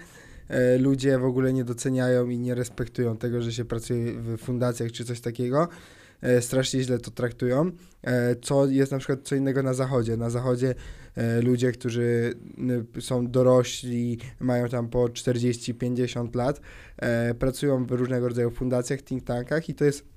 e, 0.49 0.77
ludzie 0.77 1.19
w 1.19 1.25
ogóle 1.25 1.53
nie 1.53 1.63
doceniają 1.63 2.29
i 2.29 2.39
nie 2.39 2.55
respektują 2.55 3.17
tego, 3.17 3.41
że 3.41 3.51
się 3.51 3.65
pracuje 3.65 4.13
w 4.13 4.37
fundacjach 4.37 4.91
czy 4.91 5.05
coś 5.05 5.21
takiego. 5.21 5.67
E, 6.21 6.41
strasznie 6.41 6.83
źle 6.83 6.99
to 6.99 7.11
traktują. 7.11 7.71
E, 8.03 8.35
co 8.35 8.65
jest 8.65 8.91
na 8.91 8.97
przykład 8.97 9.19
co 9.23 9.35
innego 9.35 9.63
na 9.63 9.73
zachodzie. 9.73 10.17
Na 10.17 10.29
zachodzie 10.29 10.75
ludzie, 11.41 11.71
którzy 11.71 12.33
są 12.99 13.27
dorośli, 13.27 14.19
mają 14.39 14.69
tam 14.69 14.89
po 14.89 15.05
40-50 15.05 16.35
lat, 16.35 16.61
pracują 17.39 17.85
w 17.85 17.91
różnego 17.91 18.27
rodzaju 18.27 18.51
fundacjach, 18.51 19.01
think 19.01 19.23
tankach 19.23 19.69
i 19.69 19.75
to 19.75 19.85
jest 19.85 20.12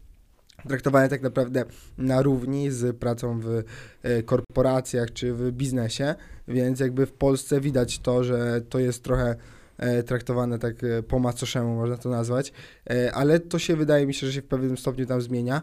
traktowane 0.68 1.08
tak 1.08 1.22
naprawdę 1.22 1.64
na 1.98 2.22
równi 2.22 2.70
z 2.70 2.96
pracą 2.96 3.40
w 3.40 3.62
e, 4.02 4.22
korporacjach 4.22 5.12
czy 5.12 5.32
w 5.32 5.52
biznesie, 5.52 6.14
więc 6.48 6.80
jakby 6.80 7.06
w 7.06 7.12
Polsce 7.12 7.60
widać 7.60 7.98
to, 7.98 8.24
że 8.24 8.60
to 8.68 8.78
jest 8.78 9.02
trochę 9.02 9.36
e, 9.78 10.02
traktowane 10.02 10.58
tak 10.58 10.84
e, 10.84 11.02
po 11.02 11.18
macoszemu, 11.18 11.74
można 11.74 11.96
to 11.96 12.08
nazwać, 12.08 12.52
ale 13.12 13.40
to 13.40 13.58
się 13.58 13.76
wydaje 13.76 14.06
mi 14.06 14.14
się, 14.14 14.26
że 14.26 14.32
się 14.32 14.42
w 14.42 14.46
pewnym 14.46 14.78
stopniu 14.78 15.06
tam 15.06 15.20
zmienia 15.20 15.62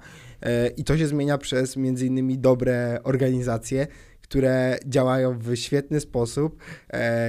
i 0.77 0.83
to 0.83 0.97
się 0.97 1.07
zmienia 1.07 1.37
przez 1.37 1.77
między 1.77 2.05
innymi 2.05 2.37
dobre 2.37 2.99
organizacje, 3.03 3.87
które 4.21 4.77
działają 4.85 5.39
w 5.39 5.55
świetny 5.55 5.99
sposób, 5.99 6.57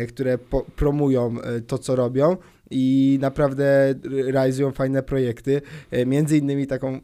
które 0.08 0.38
promują 0.76 1.36
to, 1.66 1.78
co 1.78 1.96
robią 1.96 2.36
i 2.70 3.18
naprawdę 3.20 3.94
realizują 4.32 4.72
fajne 4.72 5.02
projekty. 5.02 5.62
E, 5.90 6.06
między 6.06 6.38
innymi 6.38 6.66
taką 6.66 6.94
e, 6.94 7.00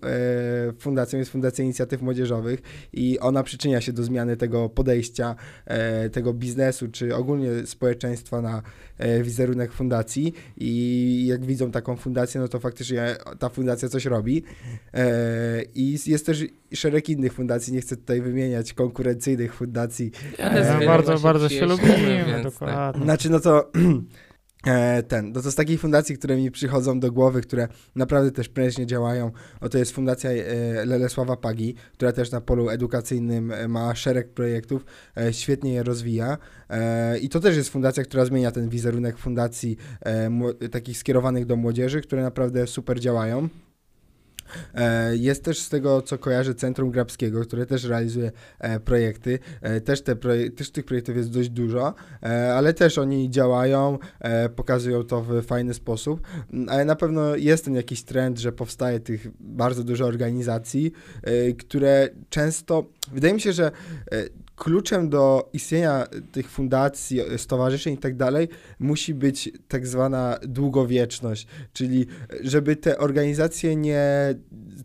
fundacją 0.78 1.18
jest 1.18 1.30
Fundacja 1.30 1.64
Inicjatyw 1.64 2.02
Młodzieżowych 2.02 2.62
i 2.92 3.18
ona 3.18 3.42
przyczynia 3.42 3.80
się 3.80 3.92
do 3.92 4.02
zmiany 4.02 4.36
tego 4.36 4.68
podejścia, 4.68 5.36
e, 5.66 6.10
tego 6.10 6.32
biznesu, 6.32 6.88
czy 6.88 7.14
ogólnie 7.16 7.66
społeczeństwa 7.66 8.42
na 8.42 8.62
wizerunek 9.22 9.72
fundacji 9.72 10.34
i 10.56 11.26
jak 11.26 11.44
widzą 11.44 11.70
taką 11.70 11.96
fundację, 11.96 12.40
no 12.40 12.48
to 12.48 12.60
faktycznie 12.60 13.16
ta 13.38 13.48
fundacja 13.48 13.88
coś 13.88 14.04
robi. 14.06 14.44
I 15.74 15.98
jest 16.06 16.26
też 16.26 16.44
szereg 16.74 17.08
innych 17.08 17.32
fundacji, 17.32 17.72
nie 17.72 17.80
chcę 17.80 17.96
tutaj 17.96 18.20
wymieniać 18.20 18.72
konkurencyjnych 18.72 19.54
fundacji. 19.54 20.10
Ja, 20.38 20.58
ja 20.58 20.86
bardzo, 20.86 21.18
bardzo 21.18 21.48
się 21.48 21.66
lubimy, 21.66 22.24
tak. 22.32 22.42
dokładnie. 22.42 23.04
Znaczy, 23.04 23.30
no 23.30 23.40
to 23.40 23.70
ten, 25.08 25.32
no 25.32 25.42
to 25.42 25.50
z 25.50 25.54
takich 25.54 25.80
fundacji, 25.80 26.18
które 26.18 26.36
mi 26.36 26.50
przychodzą 26.50 27.00
do 27.00 27.12
głowy, 27.12 27.40
które 27.40 27.68
naprawdę 27.96 28.30
też 28.30 28.48
prężnie 28.48 28.86
działają, 28.86 29.30
o 29.60 29.68
to 29.68 29.78
jest 29.78 29.92
Fundacja 29.92 30.30
e, 30.30 30.44
Lelesława 30.84 31.36
Pagi, 31.36 31.74
która 31.92 32.12
też 32.12 32.30
na 32.30 32.40
polu 32.40 32.68
edukacyjnym 32.68 33.52
e, 33.52 33.68
ma 33.68 33.94
szereg 33.94 34.28
projektów, 34.28 34.84
świetnie 35.30 35.72
je 35.72 35.82
rozwija 35.82 36.38
i 37.22 37.28
to 37.28 37.40
też 37.40 37.56
jest 37.56 37.70
fundacja, 37.70 38.04
która 38.04 38.24
zmienia 38.24 38.50
ten 38.50 38.68
wizerunek 38.68 39.18
fundacji 39.18 39.76
takich 40.70 40.98
skierowanych 40.98 41.46
do 41.46 41.56
młodzieży, 41.56 42.00
które 42.00 42.22
naprawdę 42.22 42.66
super 42.66 43.00
działają. 43.00 43.48
E, 44.74 45.16
jest 45.16 45.44
też 45.44 45.60
z 45.60 45.68
tego, 45.68 46.02
co 46.02 46.18
kojarzę, 46.18 46.54
Centrum 46.54 46.90
Grabskiego, 46.90 47.40
które 47.40 47.66
też 47.66 47.84
realizuje 47.84 48.32
e, 48.58 48.80
projekty. 48.80 49.38
E, 49.62 49.80
też, 49.80 50.02
te 50.02 50.16
proje 50.16 50.50
też 50.50 50.70
tych 50.70 50.84
projektów 50.84 51.16
jest 51.16 51.30
dość 51.30 51.48
dużo, 51.48 51.94
ale 52.54 52.74
też 52.74 52.98
oni 52.98 53.30
działają, 53.30 53.98
pokazują 54.56 55.04
to 55.04 55.22
w 55.22 55.42
fajny 55.42 55.74
sposób, 55.74 56.20
mm, 56.52 56.68
ale 56.68 56.84
na 56.84 56.96
pewno 56.96 57.36
jest 57.36 57.64
ten 57.64 57.74
jakiś 57.74 58.02
trend, 58.02 58.38
że 58.38 58.52
powstaje 58.52 59.00
tych 59.00 59.28
bardzo 59.40 59.84
dużo 59.84 60.04
organizacji, 60.04 60.92
które 61.58 62.08
często, 62.30 62.84
wydaje 63.12 63.34
mi 63.34 63.40
się, 63.40 63.52
że 63.52 63.70
kluczem 64.60 65.08
do 65.08 65.48
istnienia 65.52 66.06
tych 66.32 66.50
fundacji, 66.50 67.20
stowarzyszeń 67.36 67.94
i 67.94 67.98
tak 67.98 68.16
dalej 68.16 68.48
musi 68.78 69.14
być 69.14 69.52
tak 69.68 69.86
zwana 69.86 70.38
długowieczność, 70.42 71.46
czyli 71.72 72.06
żeby 72.42 72.76
te 72.76 72.98
organizacje 72.98 73.76
nie 73.76 74.34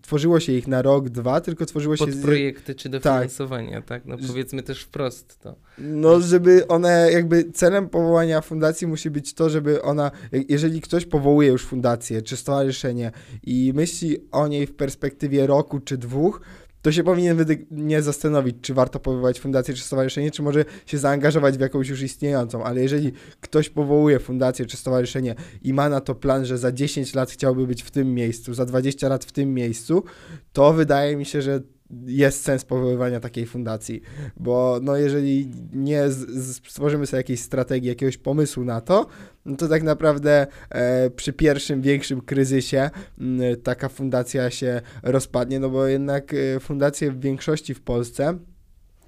tworzyło 0.01 0.39
się 0.39 0.51
ich 0.51 0.67
na 0.67 0.81
rok, 0.81 1.09
dwa, 1.09 1.41
tylko 1.41 1.65
tworzyło 1.65 1.97
się... 1.97 2.05
Pod 2.05 2.15
projekty 2.15 2.75
czy 2.75 2.89
dofinansowania, 2.89 3.81
tak. 3.81 3.85
tak? 3.85 4.05
No 4.05 4.17
powiedzmy 4.27 4.63
też 4.63 4.81
wprost 4.81 5.39
to. 5.39 5.55
No, 5.77 6.19
żeby 6.19 6.67
one 6.67 7.09
jakby 7.11 7.51
celem 7.51 7.89
powołania 7.89 8.41
fundacji 8.41 8.87
musi 8.87 9.09
być 9.09 9.33
to, 9.33 9.49
żeby 9.49 9.81
ona, 9.81 10.11
jeżeli 10.49 10.81
ktoś 10.81 11.05
powołuje 11.05 11.49
już 11.49 11.65
fundację 11.65 12.21
czy 12.21 12.37
stowarzyszenie 12.37 13.11
i 13.43 13.71
myśli 13.75 14.17
o 14.31 14.47
niej 14.47 14.67
w 14.67 14.75
perspektywie 14.75 15.47
roku 15.47 15.79
czy 15.79 15.97
dwóch, 15.97 16.41
to 16.85 16.91
się 16.91 17.03
powinien 17.03 17.45
nie 17.71 18.01
zastanowić, 18.01 18.55
czy 18.61 18.73
warto 18.73 18.99
powoływać 18.99 19.39
fundację 19.39 19.73
czy 19.73 19.83
stowarzyszenie, 19.83 20.31
czy 20.31 20.43
może 20.43 20.65
się 20.85 20.97
zaangażować 20.97 21.57
w 21.57 21.59
jakąś 21.59 21.89
już 21.89 22.01
istniejącą, 22.01 22.63
ale 22.63 22.81
jeżeli 22.81 23.11
ktoś 23.41 23.69
powołuje 23.69 24.19
fundację 24.19 24.65
czy 24.65 24.77
stowarzyszenie 24.77 25.35
i 25.61 25.73
ma 25.73 25.89
na 25.89 26.01
to 26.01 26.15
plan, 26.15 26.45
że 26.45 26.57
za 26.57 26.71
10 26.71 27.13
lat 27.13 27.31
chciałby 27.31 27.67
być 27.67 27.83
w 27.83 27.91
tym 27.91 28.13
miejscu, 28.13 28.53
za 28.53 28.65
20 28.65 29.07
lat 29.09 29.25
w 29.25 29.31
tym 29.31 29.53
miejscu, 29.53 30.03
to 30.53 30.73
wydaje 30.73 31.17
mi 31.17 31.25
się, 31.25 31.41
że 31.41 31.61
jest 32.05 32.43
sens 32.43 32.65
powoływania 32.65 33.19
takiej 33.19 33.45
fundacji, 33.45 34.01
bo 34.37 34.79
no 34.81 34.97
jeżeli 34.97 35.51
nie 35.73 36.03
stworzymy 36.63 37.05
sobie 37.05 37.19
jakiejś 37.19 37.39
strategii, 37.39 37.89
jakiegoś 37.89 38.17
pomysłu 38.17 38.63
na 38.63 38.81
to, 38.81 39.07
no 39.45 39.55
to 39.55 39.67
tak 39.67 39.83
naprawdę 39.83 40.47
e, 40.69 41.09
przy 41.09 41.33
pierwszym 41.33 41.81
większym 41.81 42.21
kryzysie 42.21 42.89
m, 43.21 43.39
taka 43.63 43.89
fundacja 43.89 44.49
się 44.49 44.81
rozpadnie, 45.03 45.59
no 45.59 45.69
bo 45.69 45.87
jednak 45.87 46.33
e, 46.33 46.59
fundacje 46.59 47.11
w 47.11 47.19
większości 47.19 47.73
w 47.73 47.81
Polsce 47.81 48.37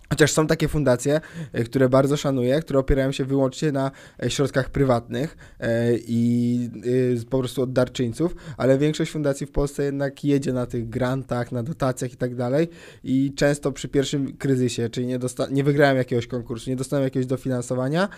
Chociaż 0.10 0.32
są 0.32 0.48
takie 0.48 0.68
fundacje, 0.68 1.22
e, 1.54 1.64
które 1.64 1.90
bardzo 1.90 2.18
szanuję, 2.18 2.60
które 2.60 2.80
opierają 2.80 3.12
się 3.12 3.26
wyłącznie 3.26 3.72
na 3.72 3.92
e, 4.24 4.30
środkach 4.30 4.70
prywatnych 4.70 5.38
e, 5.60 5.94
i 5.98 6.70
po 7.30 7.40
prostu 7.40 7.62
od 7.62 7.74
darczyńców, 7.74 8.36
ale 8.58 8.78
większość 8.78 9.12
fundacji 9.12 9.48
w 9.48 9.52
Polsce 9.52 9.84
jednak 9.84 10.24
jedzie 10.24 10.54
na 10.54 10.66
tych 10.66 10.90
grantach, 10.90 11.52
na 11.52 11.64
dotacjach 11.64 12.14
i 12.14 12.18
tak 12.18 12.36
dalej 12.36 12.68
i 13.04 13.34
często 13.36 13.72
przy 13.72 13.88
pierwszym 13.88 14.38
kryzysie, 14.38 14.90
czyli 14.90 15.08
nie, 15.08 15.20
nie 15.52 15.64
wygrałem 15.64 15.98
jakiegoś 15.98 16.28
konkursu, 16.28 16.70
nie 16.70 16.76
dostałem 16.76 17.04
jakiegoś 17.04 17.26
dofinansowania, 17.26 18.10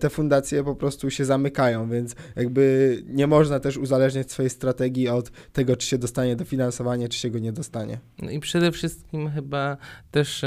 te 0.00 0.10
fundacje 0.10 0.64
po 0.64 0.74
prostu 0.74 1.10
się 1.10 1.24
zamykają, 1.24 1.90
więc 1.90 2.14
jakby 2.36 3.02
nie 3.06 3.26
można 3.26 3.60
też 3.60 3.76
uzależniać 3.76 4.32
swojej 4.32 4.50
strategii 4.50 5.08
od 5.08 5.30
tego, 5.52 5.76
czy 5.76 5.86
się 5.86 5.98
dostanie 5.98 6.36
dofinansowanie, 6.36 7.08
czy 7.08 7.18
się 7.18 7.30
go 7.30 7.38
nie 7.38 7.52
dostanie. 7.52 7.98
No 8.22 8.30
i 8.30 8.40
przede 8.40 8.72
wszystkim 8.72 9.30
chyba 9.30 9.76
też 10.10 10.44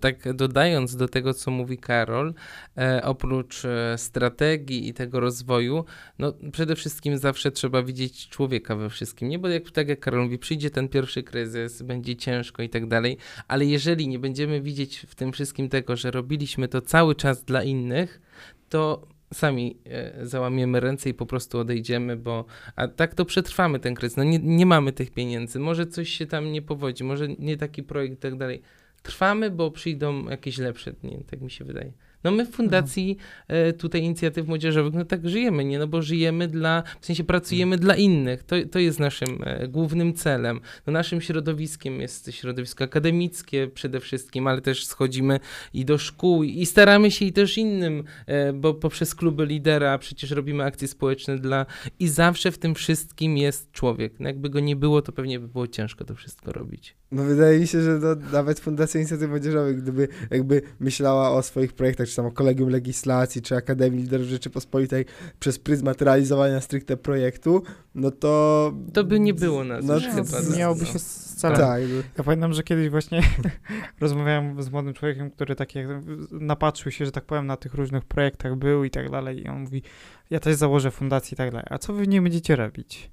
tak 0.00 0.23
dodając 0.34 0.96
do 0.96 1.08
tego, 1.08 1.34
co 1.34 1.50
mówi 1.50 1.78
Karol, 1.78 2.34
e, 2.78 3.00
oprócz 3.04 3.64
e, 3.64 3.98
strategii 3.98 4.88
i 4.88 4.94
tego 4.94 5.20
rozwoju, 5.20 5.84
no 6.18 6.32
przede 6.52 6.76
wszystkim 6.76 7.18
zawsze 7.18 7.50
trzeba 7.50 7.82
widzieć 7.82 8.28
człowieka 8.28 8.76
we 8.76 8.90
wszystkim, 8.90 9.28
nie? 9.28 9.38
Bo 9.38 9.48
jak, 9.48 9.70
tak 9.70 9.88
jak 9.88 10.00
Karol 10.00 10.24
mówi, 10.24 10.38
przyjdzie 10.38 10.70
ten 10.70 10.88
pierwszy 10.88 11.22
kryzys, 11.22 11.82
będzie 11.82 12.16
ciężko 12.16 12.62
i 12.62 12.68
tak 12.68 12.86
dalej, 12.86 13.18
ale 13.48 13.64
jeżeli 13.64 14.08
nie 14.08 14.18
będziemy 14.18 14.60
widzieć 14.60 15.06
w 15.08 15.14
tym 15.14 15.32
wszystkim 15.32 15.68
tego, 15.68 15.96
że 15.96 16.10
robiliśmy 16.10 16.68
to 16.68 16.80
cały 16.80 17.14
czas 17.14 17.44
dla 17.44 17.62
innych, 17.62 18.20
to 18.68 19.14
sami 19.34 19.78
e, 19.84 20.26
załamiemy 20.26 20.80
ręce 20.80 21.10
i 21.10 21.14
po 21.14 21.26
prostu 21.26 21.58
odejdziemy, 21.58 22.16
bo 22.16 22.44
a 22.76 22.88
tak 22.88 23.14
to 23.14 23.24
przetrwamy 23.24 23.80
ten 23.80 23.94
kryzys. 23.94 24.16
No 24.16 24.24
nie, 24.24 24.38
nie 24.38 24.66
mamy 24.66 24.92
tych 24.92 25.10
pieniędzy, 25.10 25.58
może 25.58 25.86
coś 25.86 26.08
się 26.08 26.26
tam 26.26 26.52
nie 26.52 26.62
powodzi, 26.62 27.04
może 27.04 27.28
nie 27.28 27.56
taki 27.56 27.82
projekt 27.82 28.14
i 28.14 28.16
tak 28.16 28.36
dalej 28.36 28.62
trwamy, 29.04 29.50
bo 29.50 29.70
przyjdą 29.70 30.28
jakieś 30.28 30.58
lepsze 30.58 30.92
dni, 30.92 31.24
tak 31.30 31.40
mi 31.40 31.50
się 31.50 31.64
wydaje. 31.64 31.92
No 32.24 32.30
my 32.30 32.46
w 32.46 32.50
fundacji 32.50 33.16
no. 33.48 33.54
tutaj 33.78 34.00
inicjatyw 34.00 34.46
młodzieżowych, 34.46 34.94
no 34.94 35.04
tak 35.04 35.28
żyjemy, 35.28 35.64
nie? 35.64 35.78
No 35.78 35.86
bo 35.86 36.02
żyjemy 36.02 36.48
dla, 36.48 36.82
w 37.00 37.06
sensie 37.06 37.24
pracujemy 37.24 37.78
dla 37.78 37.96
innych. 37.96 38.42
To, 38.42 38.56
to 38.70 38.78
jest 38.78 39.00
naszym 39.00 39.38
e, 39.44 39.68
głównym 39.68 40.14
celem. 40.14 40.60
No 40.86 40.92
naszym 40.92 41.20
środowiskiem 41.20 42.00
jest 42.00 42.32
środowisko 42.32 42.84
akademickie 42.84 43.68
przede 43.68 44.00
wszystkim, 44.00 44.46
ale 44.46 44.60
też 44.60 44.86
schodzimy 44.86 45.40
i 45.74 45.84
do 45.84 45.98
szkół 45.98 46.42
i 46.42 46.66
staramy 46.66 47.10
się 47.10 47.24
i 47.24 47.32
też 47.32 47.58
innym, 47.58 48.04
e, 48.26 48.52
bo 48.52 48.74
poprzez 48.74 49.14
kluby 49.14 49.46
lidera 49.46 49.98
przecież 49.98 50.30
robimy 50.30 50.64
akcje 50.64 50.88
społeczne 50.88 51.38
dla 51.38 51.66
i 51.98 52.08
zawsze 52.08 52.52
w 52.52 52.58
tym 52.58 52.74
wszystkim 52.74 53.36
jest 53.36 53.72
człowiek. 53.72 54.20
No 54.20 54.28
jakby 54.28 54.50
go 54.50 54.60
nie 54.60 54.76
było, 54.76 55.02
to 55.02 55.12
pewnie 55.12 55.40
by 55.40 55.48
było 55.48 55.66
ciężko 55.66 56.04
to 56.04 56.14
wszystko 56.14 56.52
robić. 56.52 56.96
No 57.14 57.22
wydaje 57.24 57.60
mi 57.60 57.66
się, 57.66 57.80
że 57.82 57.90
no, 58.02 58.08
nawet 58.32 58.60
Fundacja 58.60 59.00
Inicjatyw 59.00 59.30
Młodzieżowych, 59.30 59.82
gdyby 59.82 60.08
jakby 60.30 60.62
myślała 60.80 61.30
o 61.30 61.42
swoich 61.42 61.72
projektach, 61.72 62.08
czy 62.08 62.16
tam 62.16 62.30
Kolegium 62.30 62.68
Legislacji, 62.68 63.42
czy 63.42 63.56
Akademii 63.56 64.02
Liderów 64.02 64.26
Rzeczypospolitej 64.26 65.04
przez 65.40 65.58
pryzmat 65.58 66.02
realizowania 66.02 66.60
stricte 66.60 66.96
projektu, 66.96 67.62
no 67.94 68.10
to... 68.10 68.72
To 68.92 69.04
by 69.04 69.20
nie 69.20 69.34
było 69.34 69.64
nas 69.64 69.84
No, 69.84 69.94
chyba. 70.00 70.24
z- 70.24 70.58
Miałoby 70.58 70.80
no. 70.80 70.86
się 70.86 70.98
wcale. 70.98 71.56
Tak, 71.56 71.82
Ja 72.18 72.24
pamiętam, 72.24 72.52
że 72.52 72.62
kiedyś 72.62 72.88
właśnie 72.90 73.22
rozmawiałem 74.00 74.62
z 74.62 74.70
młodym 74.70 74.94
człowiekiem, 74.94 75.30
który 75.30 75.56
tak 75.56 75.74
jak 75.74 75.86
napatrzył 76.30 76.92
się, 76.92 77.04
że 77.06 77.12
tak 77.12 77.24
powiem, 77.24 77.46
na 77.46 77.56
tych 77.56 77.74
różnych 77.74 78.04
projektach 78.04 78.56
był 78.56 78.84
i 78.84 78.90
tak 78.90 79.10
dalej. 79.10 79.42
I 79.42 79.48
on 79.48 79.60
mówi, 79.60 79.82
ja 80.30 80.40
też 80.40 80.54
założę 80.56 80.90
fundację 80.90 81.34
i 81.34 81.36
tak 81.36 81.50
dalej. 81.50 81.66
A 81.70 81.78
co 81.78 81.92
wy 81.92 82.02
w 82.02 82.08
niej 82.08 82.20
będziecie 82.20 82.56
robić? 82.56 83.10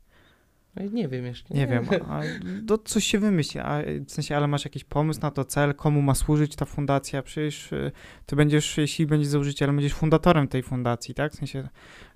No 0.75 0.83
Nie 0.91 1.07
wiem 1.07 1.25
jeszcze. 1.25 1.53
Nie 1.53 1.67
wiem, 1.67 1.85
a 2.07 2.21
to 2.67 2.77
coś 2.77 3.03
się 3.03 3.19
wymyśli, 3.19 3.59
a 3.59 3.81
w 4.05 4.11
sensie, 4.11 4.37
ale 4.37 4.47
masz 4.47 4.65
jakiś 4.65 4.83
pomysł 4.83 5.21
na 5.21 5.31
to, 5.31 5.45
cel, 5.45 5.75
komu 5.75 6.01
ma 6.01 6.15
służyć 6.15 6.55
ta 6.55 6.65
fundacja? 6.65 7.21
Przecież 7.21 7.71
y, 7.71 7.91
ty 8.25 8.35
będziesz, 8.35 8.77
jeśli 8.77 9.05
będziesz 9.05 9.27
założycielem, 9.27 9.75
będziesz 9.75 9.93
fundatorem 9.93 10.47
tej 10.47 10.63
fundacji, 10.63 11.13
tak? 11.13 11.31
W 11.31 11.35
sensie, 11.35 11.69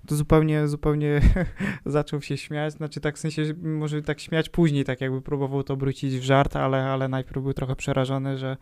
to 0.06 0.16
zupełnie, 0.16 0.68
zupełnie 0.68 1.20
zaczął 1.86 2.22
się 2.22 2.36
śmiać, 2.36 2.72
znaczy 2.72 3.00
tak 3.00 3.16
w 3.16 3.18
sensie, 3.18 3.44
że 3.44 3.54
może 3.54 4.02
tak 4.02 4.20
śmiać 4.20 4.48
później, 4.48 4.84
tak 4.84 5.00
jakby 5.00 5.22
próbował 5.22 5.62
to 5.62 5.74
obrócić 5.74 6.18
w 6.18 6.22
żart, 6.22 6.56
ale, 6.56 6.84
ale 6.84 7.08
najpierw 7.08 7.42
był 7.42 7.52
trochę 7.52 7.76
przerażony, 7.76 8.38
że 8.38 8.56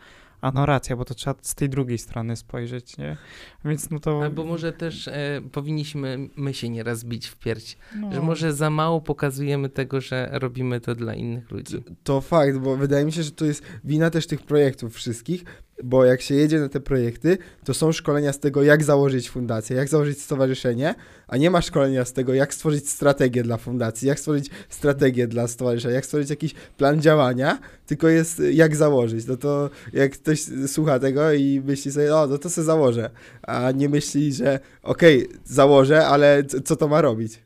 a 0.44 0.52
no 0.54 0.66
racja, 0.66 0.96
bo 0.96 1.04
to 1.04 1.14
trzeba 1.14 1.36
z 1.42 1.54
tej 1.54 1.68
drugiej 1.68 1.98
strony 1.98 2.36
spojrzeć, 2.36 2.96
nie? 2.98 3.16
Więc 3.64 3.90
no 3.90 4.00
to... 4.00 4.22
Albo 4.22 4.44
może 4.44 4.72
też 4.72 5.08
e, 5.08 5.40
powinniśmy 5.52 6.28
my 6.36 6.54
się 6.54 6.68
nieraz 6.68 7.04
bić 7.04 7.26
w 7.26 7.36
pierś, 7.36 7.76
no, 8.00 8.12
że 8.12 8.20
może 8.20 8.52
za 8.52 8.70
mało 8.70 9.00
pokazujemy 9.00 9.68
tego, 9.68 10.00
że 10.00 10.28
robimy 10.32 10.80
to 10.80 10.94
dla 10.94 11.14
innych 11.14 11.50
ludzi. 11.50 11.82
To 12.04 12.20
fakt, 12.20 12.58
bo 12.58 12.76
wydaje 12.76 13.04
mi 13.04 13.12
się, 13.12 13.22
że 13.22 13.30
to 13.30 13.44
jest 13.44 13.62
wina 13.84 14.10
też 14.10 14.26
tych 14.26 14.42
projektów 14.42 14.94
wszystkich, 14.94 15.44
bo 15.82 16.04
jak 16.04 16.20
się 16.20 16.34
jedzie 16.34 16.60
na 16.60 16.68
te 16.68 16.80
projekty, 16.80 17.38
to 17.64 17.74
są 17.74 17.92
szkolenia 17.92 18.32
z 18.32 18.40
tego, 18.40 18.62
jak 18.62 18.84
założyć 18.84 19.30
fundację, 19.30 19.76
jak 19.76 19.88
założyć 19.88 20.22
stowarzyszenie, 20.22 20.94
a 21.28 21.36
nie 21.36 21.50
ma 21.50 21.62
szkolenia 21.62 22.04
z 22.04 22.12
tego, 22.12 22.34
jak 22.34 22.54
stworzyć 22.54 22.90
strategię 22.90 23.42
dla 23.42 23.56
fundacji, 23.56 24.08
jak 24.08 24.20
stworzyć 24.20 24.50
strategię 24.68 25.26
dla 25.26 25.48
stowarzyszenia, 25.48 25.94
jak 25.94 26.04
stworzyć 26.04 26.30
jakiś 26.30 26.54
plan 26.76 27.02
działania, 27.02 27.58
tylko 27.86 28.08
jest 28.08 28.42
jak 28.52 28.76
założyć. 28.76 29.26
No 29.26 29.36
to 29.36 29.70
jak 29.92 30.12
ktoś 30.12 30.40
słucha 30.66 30.98
tego 30.98 31.32
i 31.32 31.62
myśli 31.64 31.92
sobie, 31.92 32.16
o, 32.16 32.26
no 32.26 32.38
to 32.38 32.50
sobie 32.50 32.64
założę, 32.64 33.10
a 33.42 33.70
nie 33.70 33.88
myśli, 33.88 34.32
że 34.32 34.60
okej, 34.82 35.28
założę, 35.44 36.06
ale 36.06 36.42
co 36.64 36.76
to 36.76 36.88
ma 36.88 37.00
robić? 37.00 37.43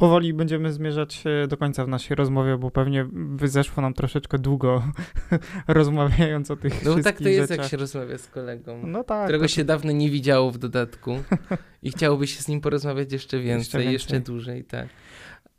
Powoli 0.00 0.34
będziemy 0.34 0.72
zmierzać 0.72 1.24
e, 1.44 1.46
do 1.46 1.56
końca 1.56 1.84
w 1.84 1.88
naszej 1.88 2.14
rozmowie, 2.16 2.56
bo 2.58 2.70
pewnie 2.70 3.06
zeszło 3.44 3.82
nam 3.82 3.94
troszeczkę 3.94 4.38
długo 4.38 4.82
rozmawiając 5.68 6.50
o 6.50 6.56
tych 6.56 6.72
No 6.72 6.78
wszystkich 6.78 7.04
tak 7.04 7.18
to 7.18 7.28
jest, 7.28 7.48
rzeczach. 7.48 7.64
jak 7.64 7.70
się 7.70 7.76
rozmawia 7.76 8.18
z 8.18 8.28
kolegą, 8.28 8.82
No 8.86 9.04
tak. 9.04 9.24
którego 9.24 9.44
to- 9.44 9.48
się 9.48 9.64
dawno 9.64 9.92
nie 9.92 10.10
widziało 10.10 10.50
w 10.50 10.58
dodatku 10.58 11.22
i 11.82 11.90
chciałoby 11.90 12.26
się 12.26 12.42
z 12.42 12.48
nim 12.48 12.60
porozmawiać 12.60 13.12
jeszcze 13.12 13.38
więcej, 13.40 13.92
jeszcze, 13.92 14.12
więcej. 14.12 14.34
dłużej, 14.34 14.64
tak. 14.64 14.88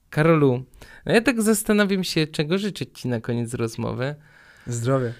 Karolu, 0.10 0.64
no 1.06 1.14
ja 1.14 1.22
tak 1.22 1.42
zastanawiam 1.42 2.04
się, 2.04 2.28
czego 2.28 2.58
życzyć 2.58 3.00
ci 3.00 3.08
na 3.08 3.22
koniec 3.22 3.54
rozmowy. 3.54 4.16
Zdrowie. 4.68 5.14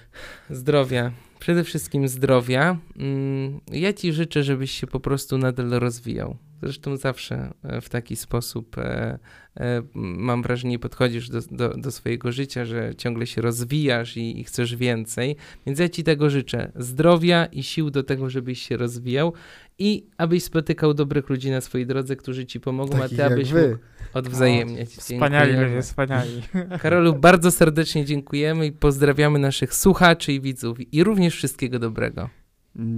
Zdrowia. 0.50 1.10
Przede 1.38 1.64
wszystkim 1.64 2.08
zdrowia. 2.08 2.78
Mm, 2.96 3.60
Ja 3.72 3.92
ci 3.92 4.12
życzę, 4.12 4.42
żebyś 4.42 4.70
się 4.70 4.86
po 4.86 5.00
prostu 5.00 5.38
nadal 5.38 5.70
rozwijał. 5.70 6.36
Zresztą 6.62 6.96
zawsze 6.96 7.54
e, 7.62 7.80
w 7.80 7.88
taki 7.88 8.16
sposób 8.16 8.78
e, 8.78 9.18
e, 9.56 9.82
mam 9.94 10.42
wrażenie, 10.42 10.78
podchodzisz 10.78 11.28
do, 11.28 11.40
do, 11.50 11.68
do 11.68 11.90
swojego 11.90 12.32
życia, 12.32 12.64
że 12.64 12.94
ciągle 12.94 13.26
się 13.26 13.42
rozwijasz 13.42 14.16
i, 14.16 14.40
i 14.40 14.44
chcesz 14.44 14.76
więcej. 14.76 15.36
Więc 15.66 15.78
ja 15.78 15.88
ci 15.88 16.04
tego 16.04 16.30
życzę. 16.30 16.72
Zdrowia 16.76 17.46
i 17.46 17.62
sił 17.62 17.90
do 17.90 18.02
tego, 18.02 18.30
żebyś 18.30 18.62
się 18.62 18.76
rozwijał 18.76 19.32
i 19.78 20.06
abyś 20.18 20.42
spotykał 20.44 20.94
dobrych 20.94 21.28
ludzi 21.28 21.50
na 21.50 21.60
swojej 21.60 21.86
drodze, 21.86 22.16
którzy 22.16 22.46
ci 22.46 22.60
pomogą, 22.60 23.02
a 23.02 23.08
ty 23.08 23.24
abyś 23.24 23.52
wy. 23.52 23.68
mógł 23.68 23.78
odwzajemniać. 24.14 24.88
Wspaniali 24.88 25.46
Dziękujemy. 25.46 25.74
ludzie, 25.74 25.82
wspaniali. 25.82 26.42
Karolu, 26.82 27.14
bardzo 27.14 27.50
serdecznie 27.50 28.04
dziękujemy 28.04 28.66
i 28.66 28.72
pozdrawiamy 28.72 29.38
naszych 29.38 29.74
słuchaczy 29.74 30.32
i 30.32 30.40
widzów 30.40 30.94
i 30.94 31.04
również 31.04 31.34
wszystkiego 31.34 31.78
dobrego. 31.78 32.28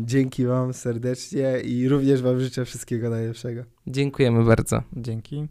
Dzięki 0.05 0.47
Wam 0.47 0.73
serdecznie 0.73 1.61
i 1.65 1.89
również 1.89 2.23
Wam 2.23 2.41
życzę 2.41 2.65
wszystkiego 2.65 3.11
najlepszego. 3.11 3.65
Dziękujemy 3.87 4.45
bardzo. 4.45 4.83
Dzięki. 4.97 5.47